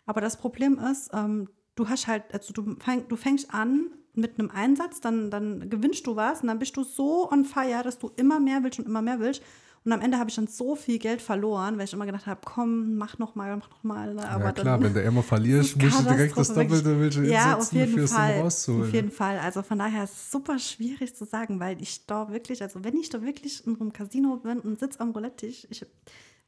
[0.08, 4.40] Aber das Problem ist, ähm, du hast halt, also du, fäng, du fängst an mit
[4.40, 8.00] einem Einsatz, dann, dann gewinnst du was und dann bist du so on fire, dass
[8.00, 9.42] du immer mehr willst und immer mehr willst.
[9.84, 12.42] Und am Ende habe ich dann so viel Geld verloren, weil ich immer gedacht habe,
[12.46, 14.14] komm, mach noch mal, mach noch mal.
[14.14, 14.30] Ne?
[14.30, 17.58] Aber ja klar, wenn du immer verlierst, musst du direkt das Doppelte willst du ja,
[17.58, 18.42] auf jeden Fall.
[18.42, 18.88] rauszuholen.
[18.88, 19.40] Auf jeden Fall.
[19.40, 22.96] Also von daher ist es super schwierig zu sagen, weil ich da wirklich, also wenn
[22.96, 25.66] ich da wirklich in einem Casino bin und sitze am Roulette-Tisch,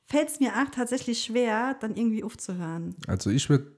[0.05, 2.95] fällt es mir auch tatsächlich schwer, dann irgendwie aufzuhören.
[3.07, 3.71] Also ich würde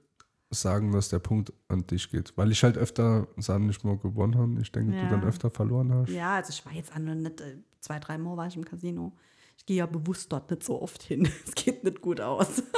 [0.50, 4.36] sagen, dass der Punkt an dich geht, weil ich halt öfter, sagen nicht nur gewonnen
[4.36, 5.02] habe, ich denke, Ja.
[5.04, 6.10] du dann öfter verloren hast.
[6.10, 9.12] Ja, also ich war jetzt an nicht äh, zwei, drei Mal war ich im Casino.
[9.58, 11.28] Ich gehe ja bewusst dort nicht so oft hin.
[11.46, 12.62] Es geht nicht gut aus.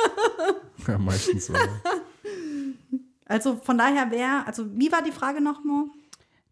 [0.86, 1.54] Ja, meistens so.
[3.26, 5.84] Also von daher wäre, also wie war die Frage nochmal?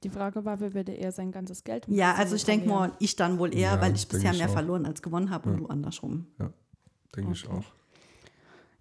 [0.02, 2.92] Die Frage war, wer würde eher sein ganzes Geld im Ja, also ich denke mal,
[2.98, 4.52] ich dann wohl eher, Ja, weil ich bisher ich mehr auch.
[4.52, 6.26] verloren als gewonnen habe und du andersrum.
[7.16, 7.56] denke ich Okay.
[7.56, 7.64] auch.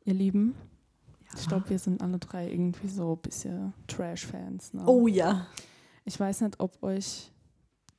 [0.04, 0.56] Ihr Lieben,
[1.38, 4.74] ich glaube, wir sind alle drei irgendwie so ein bisschen Trash-Fans.
[4.74, 4.84] Ne?
[4.86, 5.48] Oh ja.
[6.06, 7.32] Ich weiß nicht, ob euch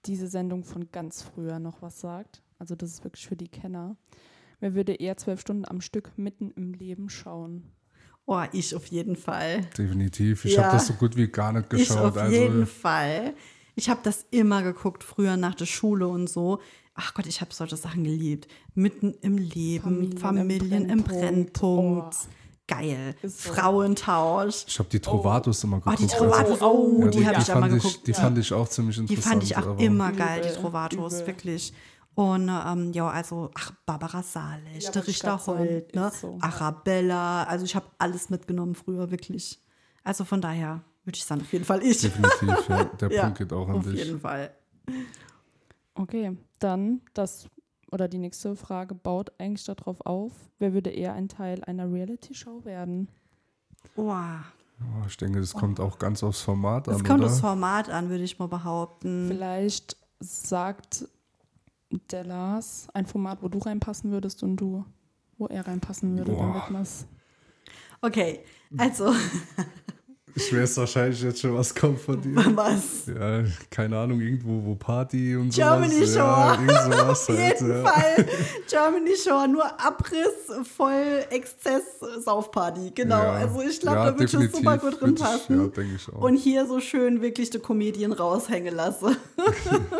[0.07, 2.43] diese Sendung von ganz früher noch was sagt.
[2.59, 3.97] Also das ist wirklich für die Kenner.
[4.61, 7.65] Wer würde eher zwölf Stunden am Stück mitten im Leben schauen?
[8.25, 9.63] Oh, ich auf jeden Fall.
[9.77, 10.45] Definitiv.
[10.45, 10.65] Ich Ja.
[10.65, 11.99] habe das so gut wie gar nicht Ich geschaut.
[12.13, 13.35] auf also, jeden Fall.
[13.75, 16.61] Ich habe das immer geguckt, früher nach der Schule und so.
[16.95, 18.49] Ach Gott, ich habe solche Sachen geliebt.
[18.75, 21.53] Mitten im Leben, Familien Familien, im im Brennpunkt.
[21.53, 22.15] Brennpunkt.
[22.15, 22.36] Oh.
[22.69, 23.15] Geil.
[23.23, 23.53] So.
[23.53, 24.65] Frauentausch.
[24.67, 26.01] Ich habe die Trovatos immer Oh, geguckt.
[26.01, 28.07] die Trovatos, oh, Ja, die, habe ich ich, geguckt.
[28.07, 29.25] Die fand ich auch ziemlich Die interessant.
[29.35, 31.27] fand ich auch immer geil, die Trovatos, übel.
[31.29, 31.73] wirklich.
[32.17, 36.11] Und ähm, ja, also, ach, Barbara Salisch, Ja, der Richter Holt, ne?
[36.19, 36.39] so.
[36.41, 39.61] Arabella, also ich habe alles mitgenommen früher, wirklich.
[40.03, 41.99] Also von daher würde ich sagen, auf jeden Fall ich.
[42.01, 42.85] Definitiv, ja.
[42.85, 44.03] Der Ja, Punkt geht auch an Auf dich.
[44.05, 44.51] jeden Fall.
[45.95, 47.49] Okay, dann das
[47.97, 52.65] oder die nächste Frage baut eigentlich darauf auf, wer würde eher ein Teil einer Reality-Show
[52.65, 53.09] werden?
[53.97, 54.13] Oh,
[54.81, 57.29] Oh, ich denke, das kommt auch ganz aufs Format das an, kommt oder?
[57.31, 59.27] aufs Format an, würde ich mal behaupten.
[59.29, 61.09] Vielleicht sagt
[62.11, 64.85] der Lars ein Format, wo du reinpassen würdest und du,
[65.39, 66.53] wo er reinpassen würde, Boah.
[66.53, 66.87] damit man.
[68.03, 68.41] Okay,
[68.77, 69.15] also,
[70.39, 72.37] Ich weiß wahrscheinlich jetzt schon, was kommt von dir.
[72.55, 73.07] Was?
[73.07, 75.63] Ja, keine Ahnung, irgendwo wo Party und so.
[75.63, 76.59] Germany Shore.
[76.69, 77.83] Ja, sowas Auf halt, jeden ja.
[77.91, 78.27] Fall.
[78.69, 81.85] Germany Shore, nur Abriss, voll Exzess,
[82.23, 82.93] Saufparty.
[82.95, 83.17] Genau.
[83.23, 83.33] Ja.
[83.33, 85.59] Also ich glaube, Ja, da wird schon super gut drin passen.
[85.59, 86.21] ja, denke ich auch.
[86.21, 89.17] Und hier so schön wirklich die Comedian raushängen lasse.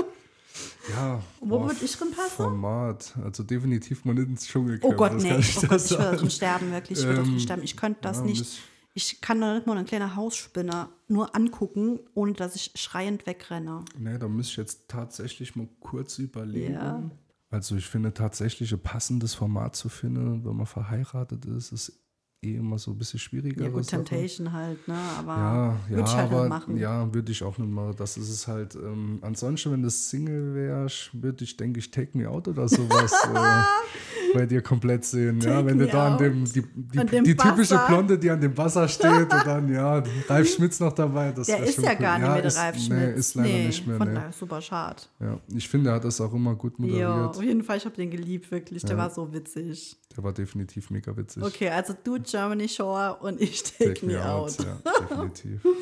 [0.89, 1.21] Ja.
[1.41, 2.31] Wo boah, würd ich drin passen?
[2.37, 3.13] Format.
[3.25, 4.93] Also definitiv mal nicht ins Dschungelcamp.
[4.93, 5.37] Oh Gott, das nee.
[5.39, 6.99] ich Oh Gott, ich würde drin sterben, wirklich.
[7.01, 7.63] Ich würde drin Ähm, sterben.
[7.65, 8.61] Ich könnte das ja, nicht.
[8.99, 13.85] Ich kann da nicht mal eine kleine Hausspinne nur angucken, ohne dass ich schreiend wegrenne.
[13.99, 16.73] Nee, da müsste ich jetzt tatsächlich mal kurz überlegen.
[16.73, 17.11] Ja.
[17.51, 22.06] Also ich finde tatsächlich ein passendes Format zu finden, wenn man verheiratet ist, ist
[22.43, 23.65] eh immer so ein bisschen schwieriger.
[23.65, 24.95] Ja, gut, Temptation halt, ne?
[25.19, 26.77] Aber Ja, ja, würde ich halt aber machen.
[26.77, 27.95] ja, würde ich auch nicht machen.
[27.97, 28.75] Das ist es halt.
[28.77, 33.13] Ähm, ansonsten, wenn das Single wäre, würde ich, denke ich, Take Me Out oder sowas
[33.35, 35.41] äh, bei dir komplett sehen.
[35.41, 37.81] ja, Take wenn du da an dem, die, die, An dem die typische.
[37.89, 41.33] Blonde, die an dem Wasser steht und dann, ja, Ralf Schmitz noch dabei.
[41.33, 41.97] Das Der ist ja cool.
[41.99, 42.89] gar nicht mehr der ist, Ralf Schmitz.
[42.91, 43.97] Nee, ist leider Nee, nicht mehr.
[43.97, 44.21] Von Nee.
[44.39, 45.03] super schade.
[45.21, 47.37] Ja, ich finde, er hat das auch immer gut Ja, moderiert.
[47.37, 48.83] auf jeden Fall, ich habe den geliebt, wirklich.
[48.83, 49.03] Der Ja.
[49.05, 49.97] war so witzig.
[50.17, 51.43] Der war definitiv mega witzig.
[51.43, 54.59] Okay, also du Germany Shore und ich Take, Me, Out.
[54.59, 55.67] Ja, definitiv.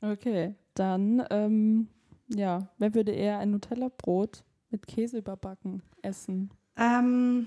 [0.00, 1.88] Okay, dann, ähm,
[2.28, 6.50] ja, wer würde eher ein Nutella-Brot mit Käse überbacken essen?
[6.76, 7.46] Ähm,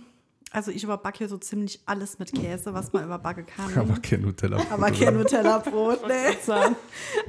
[0.51, 3.77] also ich überbacke hier so ziemlich alles mit Käse, was man überbacken kann.
[3.77, 4.59] Aber kein Nutella.
[4.71, 6.37] Aber kein Nutella-Brot, nee.
[6.41, 6.75] Sagen.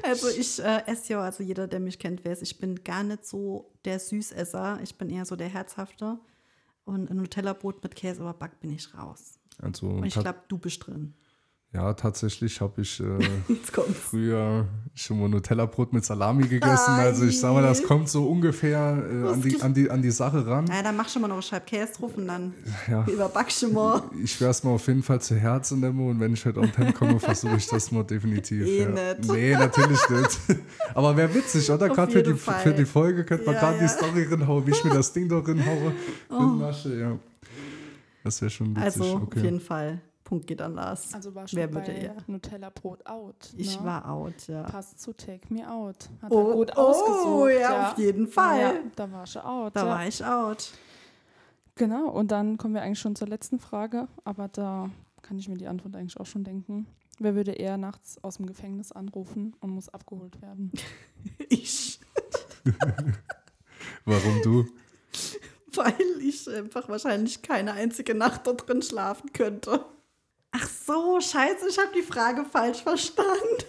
[0.03, 3.27] Also ich äh, esse ja, also jeder, der mich kennt, weiß, ich bin gar nicht
[3.27, 4.79] so der Süßesser.
[4.83, 6.19] Ich bin eher so der Herzhafte.
[6.85, 9.38] Und ein Nutella-Brot mit Käse überbackt bin ich raus.
[9.61, 11.15] Also, ich glaube, du bist drin.
[11.73, 13.19] ja, tatsächlich habe ich äh,
[13.93, 16.91] früher schon mal Nutella-Brot mit Salami gegessen.
[16.93, 20.11] Also ich sag mal, das kommt so ungefähr äh, an, die, an, die, an die
[20.11, 20.65] Sache ran.
[20.65, 22.55] Naja, dann mach schon mal noch eine Scheibe Käse drauf und dann
[22.91, 23.05] Ja.
[23.07, 24.03] überbackst du mal.
[24.23, 26.77] Ich werde es mal auf jeden Fall zu Herzen nehmen und wenn ich heute Abend
[26.79, 28.67] heimkomme, versuche ich das mal definitiv.
[28.67, 28.89] Eh ja.
[28.89, 29.31] nicht.
[29.31, 30.39] Nee, natürlich nicht.
[30.95, 31.89] Aber wäre witzig, oder?
[31.89, 32.61] Gerade für die, Fall.
[32.61, 33.83] für die Folge könnte man Ja, gerade ja.
[33.85, 33.87] Oh.
[33.87, 35.93] die Story reinhauen, wie ich mir das Ding da reinhaue.
[36.31, 37.19] Masche, ja.
[38.29, 38.85] Das wäre schon witzig.
[38.85, 39.41] Also auf okay.
[39.41, 40.03] jeden Fall.
[40.23, 41.15] Punkt geht an Lars.
[41.15, 42.17] Also war schon Wer bei würde eher?
[42.27, 43.55] Nutella-Brot out.
[43.57, 43.87] Ich ne?
[43.87, 44.65] war out, ja.
[44.65, 46.11] Passt zu Take Me Out.
[46.21, 47.53] Hat Oh, er gut oh, ausgesucht.
[47.59, 48.61] ja, auf jeden Fall.
[48.61, 49.75] Ja, da war schon out.
[49.75, 49.89] Da ja.
[49.89, 50.73] war ich out.
[51.77, 54.91] Genau, und dann kommen wir eigentlich schon zur letzten Frage, aber da
[55.23, 56.87] kann ich mir die Antwort eigentlich auch schon denken.
[57.19, 60.71] Wer würde eher nachts aus dem Gefängnis anrufen und muss abgeholt werden?
[61.49, 61.99] Ich.
[64.05, 64.67] Warum du?
[65.79, 69.85] Weil ich einfach wahrscheinlich keine einzige Nacht da drin schlafen könnte.
[70.51, 73.65] Ach so, scheiße, ich habe die Frage falsch verstanden.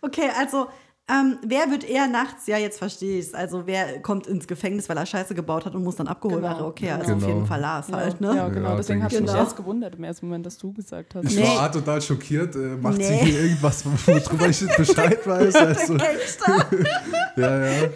[0.00, 0.68] Okay, also,
[1.10, 3.34] ähm, wer wird eher nachts, ja, jetzt verstehe ich es.
[3.34, 6.48] Also, wer kommt ins Gefängnis, weil er Scheiße gebaut hat und muss dann abgeholt Genau.
[6.54, 6.64] werden?
[6.66, 7.26] Okay, also auf Genau.
[7.34, 8.34] jeden Fall Lars halt, ne?
[8.36, 8.70] Ja, genau.
[8.70, 9.36] Ja, Deswegen habe ich ich mich auch.
[9.36, 11.24] erst gewundert im ersten Moment, dass du gesagt hast.
[11.26, 11.42] Ich Nee.
[11.44, 12.54] war total schockiert.
[12.56, 13.24] Äh, macht sie Nee.
[13.24, 15.54] hier irgendwas, worüber ich nicht Bescheid weiß?
[15.56, 15.94] Also,
[17.36, 17.72] ja, ja.
[17.82, 17.90] nee,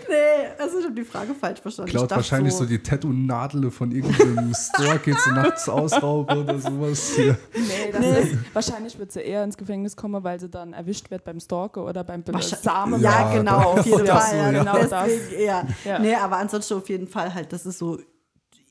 [0.59, 1.90] also ich habe die Frage falsch verstanden.
[1.90, 7.12] Klaut wahrscheinlich so, die Tattoo-Nadel von irgendeinem Store, geht so nachts ausrauben oder sowas.
[7.16, 7.34] Ja.
[7.54, 11.24] Nee, das Ist, wahrscheinlich wird sie eher ins Gefängnis kommen, weil sie dann erwischt wird
[11.24, 12.32] beim Stalker oder beim Be
[13.01, 14.30] Ja, Ja, genau, auf jeden Ja, Fall.
[14.30, 15.66] so, ja, genau deswegen eher.
[15.84, 15.99] Ja.
[15.99, 17.99] Nee, aber ansonsten auf jeden Fall halt, das ist so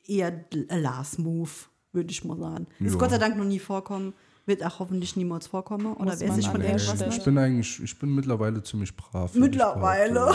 [0.06, 1.50] eher ein Lars-Move,
[1.92, 2.66] würde ich mal sagen.
[2.80, 2.98] Ist Ja.
[2.98, 4.14] Gott sei Dank noch nie vorkommen,
[4.46, 5.92] wird auch hoffentlich niemals vorkommen.
[5.94, 7.24] Oder Muss wer sich von der irgendwas Ich nicht?
[7.24, 9.32] bin eigentlich, ich bin mittlerweile ziemlich brav.
[9.34, 10.32] ich Mittlerweile.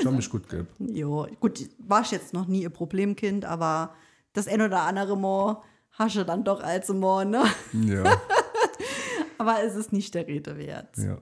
[0.00, 0.68] Ich habe mich gut gegeben.
[0.78, 3.94] Jo, gut, war ich jetzt noch nie ein Problemkind, aber
[4.32, 7.44] das ein oder andere Mal hast du dann doch als Mal, ne?
[7.72, 8.02] Ja,
[9.38, 10.96] Aber es ist nicht der Rede wert.
[10.98, 11.18] ja.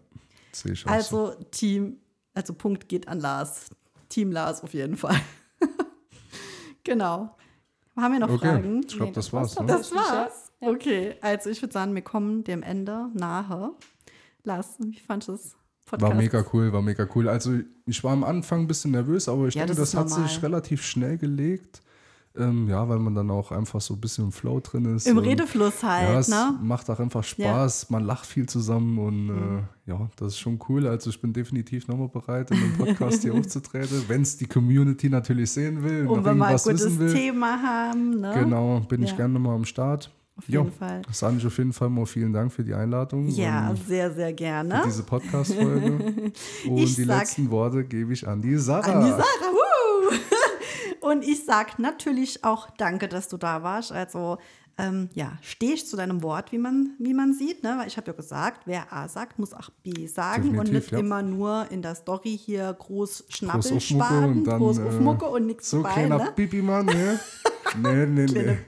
[0.55, 1.27] Sehe ich auch so.
[1.27, 1.99] Also Team,
[2.35, 3.67] also Punkt geht an Lars.
[4.09, 5.17] Team Lars auf jeden Fall.
[6.85, 7.37] genau.
[7.97, 8.81] Haben wir noch Okay, Fragen?
[8.81, 9.59] ich glaube, Nee, das das war's.
[9.59, 9.67] Ne?
[9.67, 10.53] Das war's.
[10.61, 10.69] Ja.
[10.71, 13.73] Okay, also ich würde sagen, wir kommen dem Ende nahe.
[14.43, 16.11] Lars, wie fandest du das Podcast?
[16.13, 17.29] War mega cool, war mega cool.
[17.29, 20.09] Also ich war am Anfang ein bisschen nervös, aber ich Ja, denke, das das, hat
[20.09, 20.29] normal.
[20.29, 21.83] sich relativ schnell gelegt.
[22.37, 25.07] Ähm, ja, weil man dann auch einfach so ein bisschen im Flow drin ist.
[25.07, 26.59] Im Redefluss Ja, halt, es ne?
[26.61, 29.59] macht auch einfach Spaß, man lacht viel zusammen und Mhm.
[29.87, 30.87] äh, ja, das ist schon cool.
[30.89, 35.09] Also ich bin definitiv nochmal bereit, in einem Podcast hier aufzutreten, wenn es die Community
[35.09, 36.65] natürlich sehen will Und wenn wir ein irgendwas
[36.99, 37.13] gutes.
[37.13, 38.33] Thema haben, ne?
[38.35, 39.17] Genau, bin ich Ja.
[39.17, 40.11] gerne nochmal am Start.
[40.37, 41.03] Auf Jo, jeden Fall.
[41.13, 43.29] sage ich auf jeden Fall mal vielen Dank für die Einladung.
[43.29, 44.83] Ja, sehr, sehr für gerne.
[44.85, 46.33] diese Podcast-Folge.
[46.69, 48.91] und Ich die letzten Worte gebe ich an die Sarah.
[48.91, 49.23] An die Sarah,
[49.53, 50.15] wuh!
[51.05, 53.93] Und ich sag natürlich auch danke, dass du da warst.
[53.93, 54.39] Also
[54.79, 57.63] ähm, ja, stehe ich zu deinem Wort, wie man, wie man sieht.
[57.63, 57.77] Ne?
[57.79, 60.93] Weil ich habe ja gesagt, wer A sagt, muss auch B sagen und Definitiv, nicht
[60.93, 60.99] ja.
[61.01, 65.69] immer nur in der Story hier groß Groß Schnappel aufmucke und groß äh, und nichts
[65.69, 66.33] So bei, kleiner ne?
[66.35, 67.21] Pipi-Mann, ne?
[67.77, 68.59] nee, nee, Kleine nee.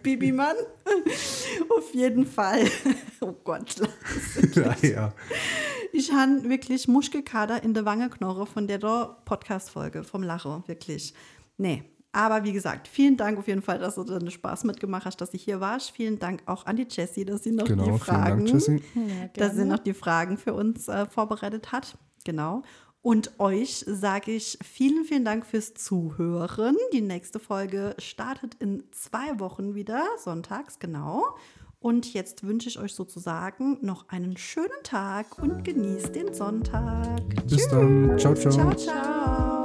[5.94, 8.78] Ich habe wirklich Muschelkater in der Wangenknorre von der
[9.24, 11.14] Podcast-Folge vom Lache, wirklich.
[11.56, 11.84] Nee,
[12.16, 15.34] aber wie gesagt, vielen Dank auf jeden Fall, dass du dann Spaß mitgemacht hast, dass
[15.34, 15.90] ich hier warst.
[15.90, 18.82] Vielen Dank auch an die Jessie, dass sie noch Genau, die Fragen, Dank.
[18.94, 21.98] Ja, dass sie noch die Fragen für uns äh, vorbereitet hat.
[22.24, 22.62] Genau.
[23.02, 26.76] Und euch sage ich vielen, vielen Dank fürs Zuhören.
[26.94, 31.22] Die nächste Folge startet in zwei Wochen wieder, sonntags, genau.
[31.80, 37.20] Und jetzt wünsche ich euch sozusagen noch einen schönen Tag und genießt den Sonntag.
[37.46, 38.18] Bis dann.
[38.18, 38.50] Ciao, ciao.
[38.50, 39.55] Ciao, ciao.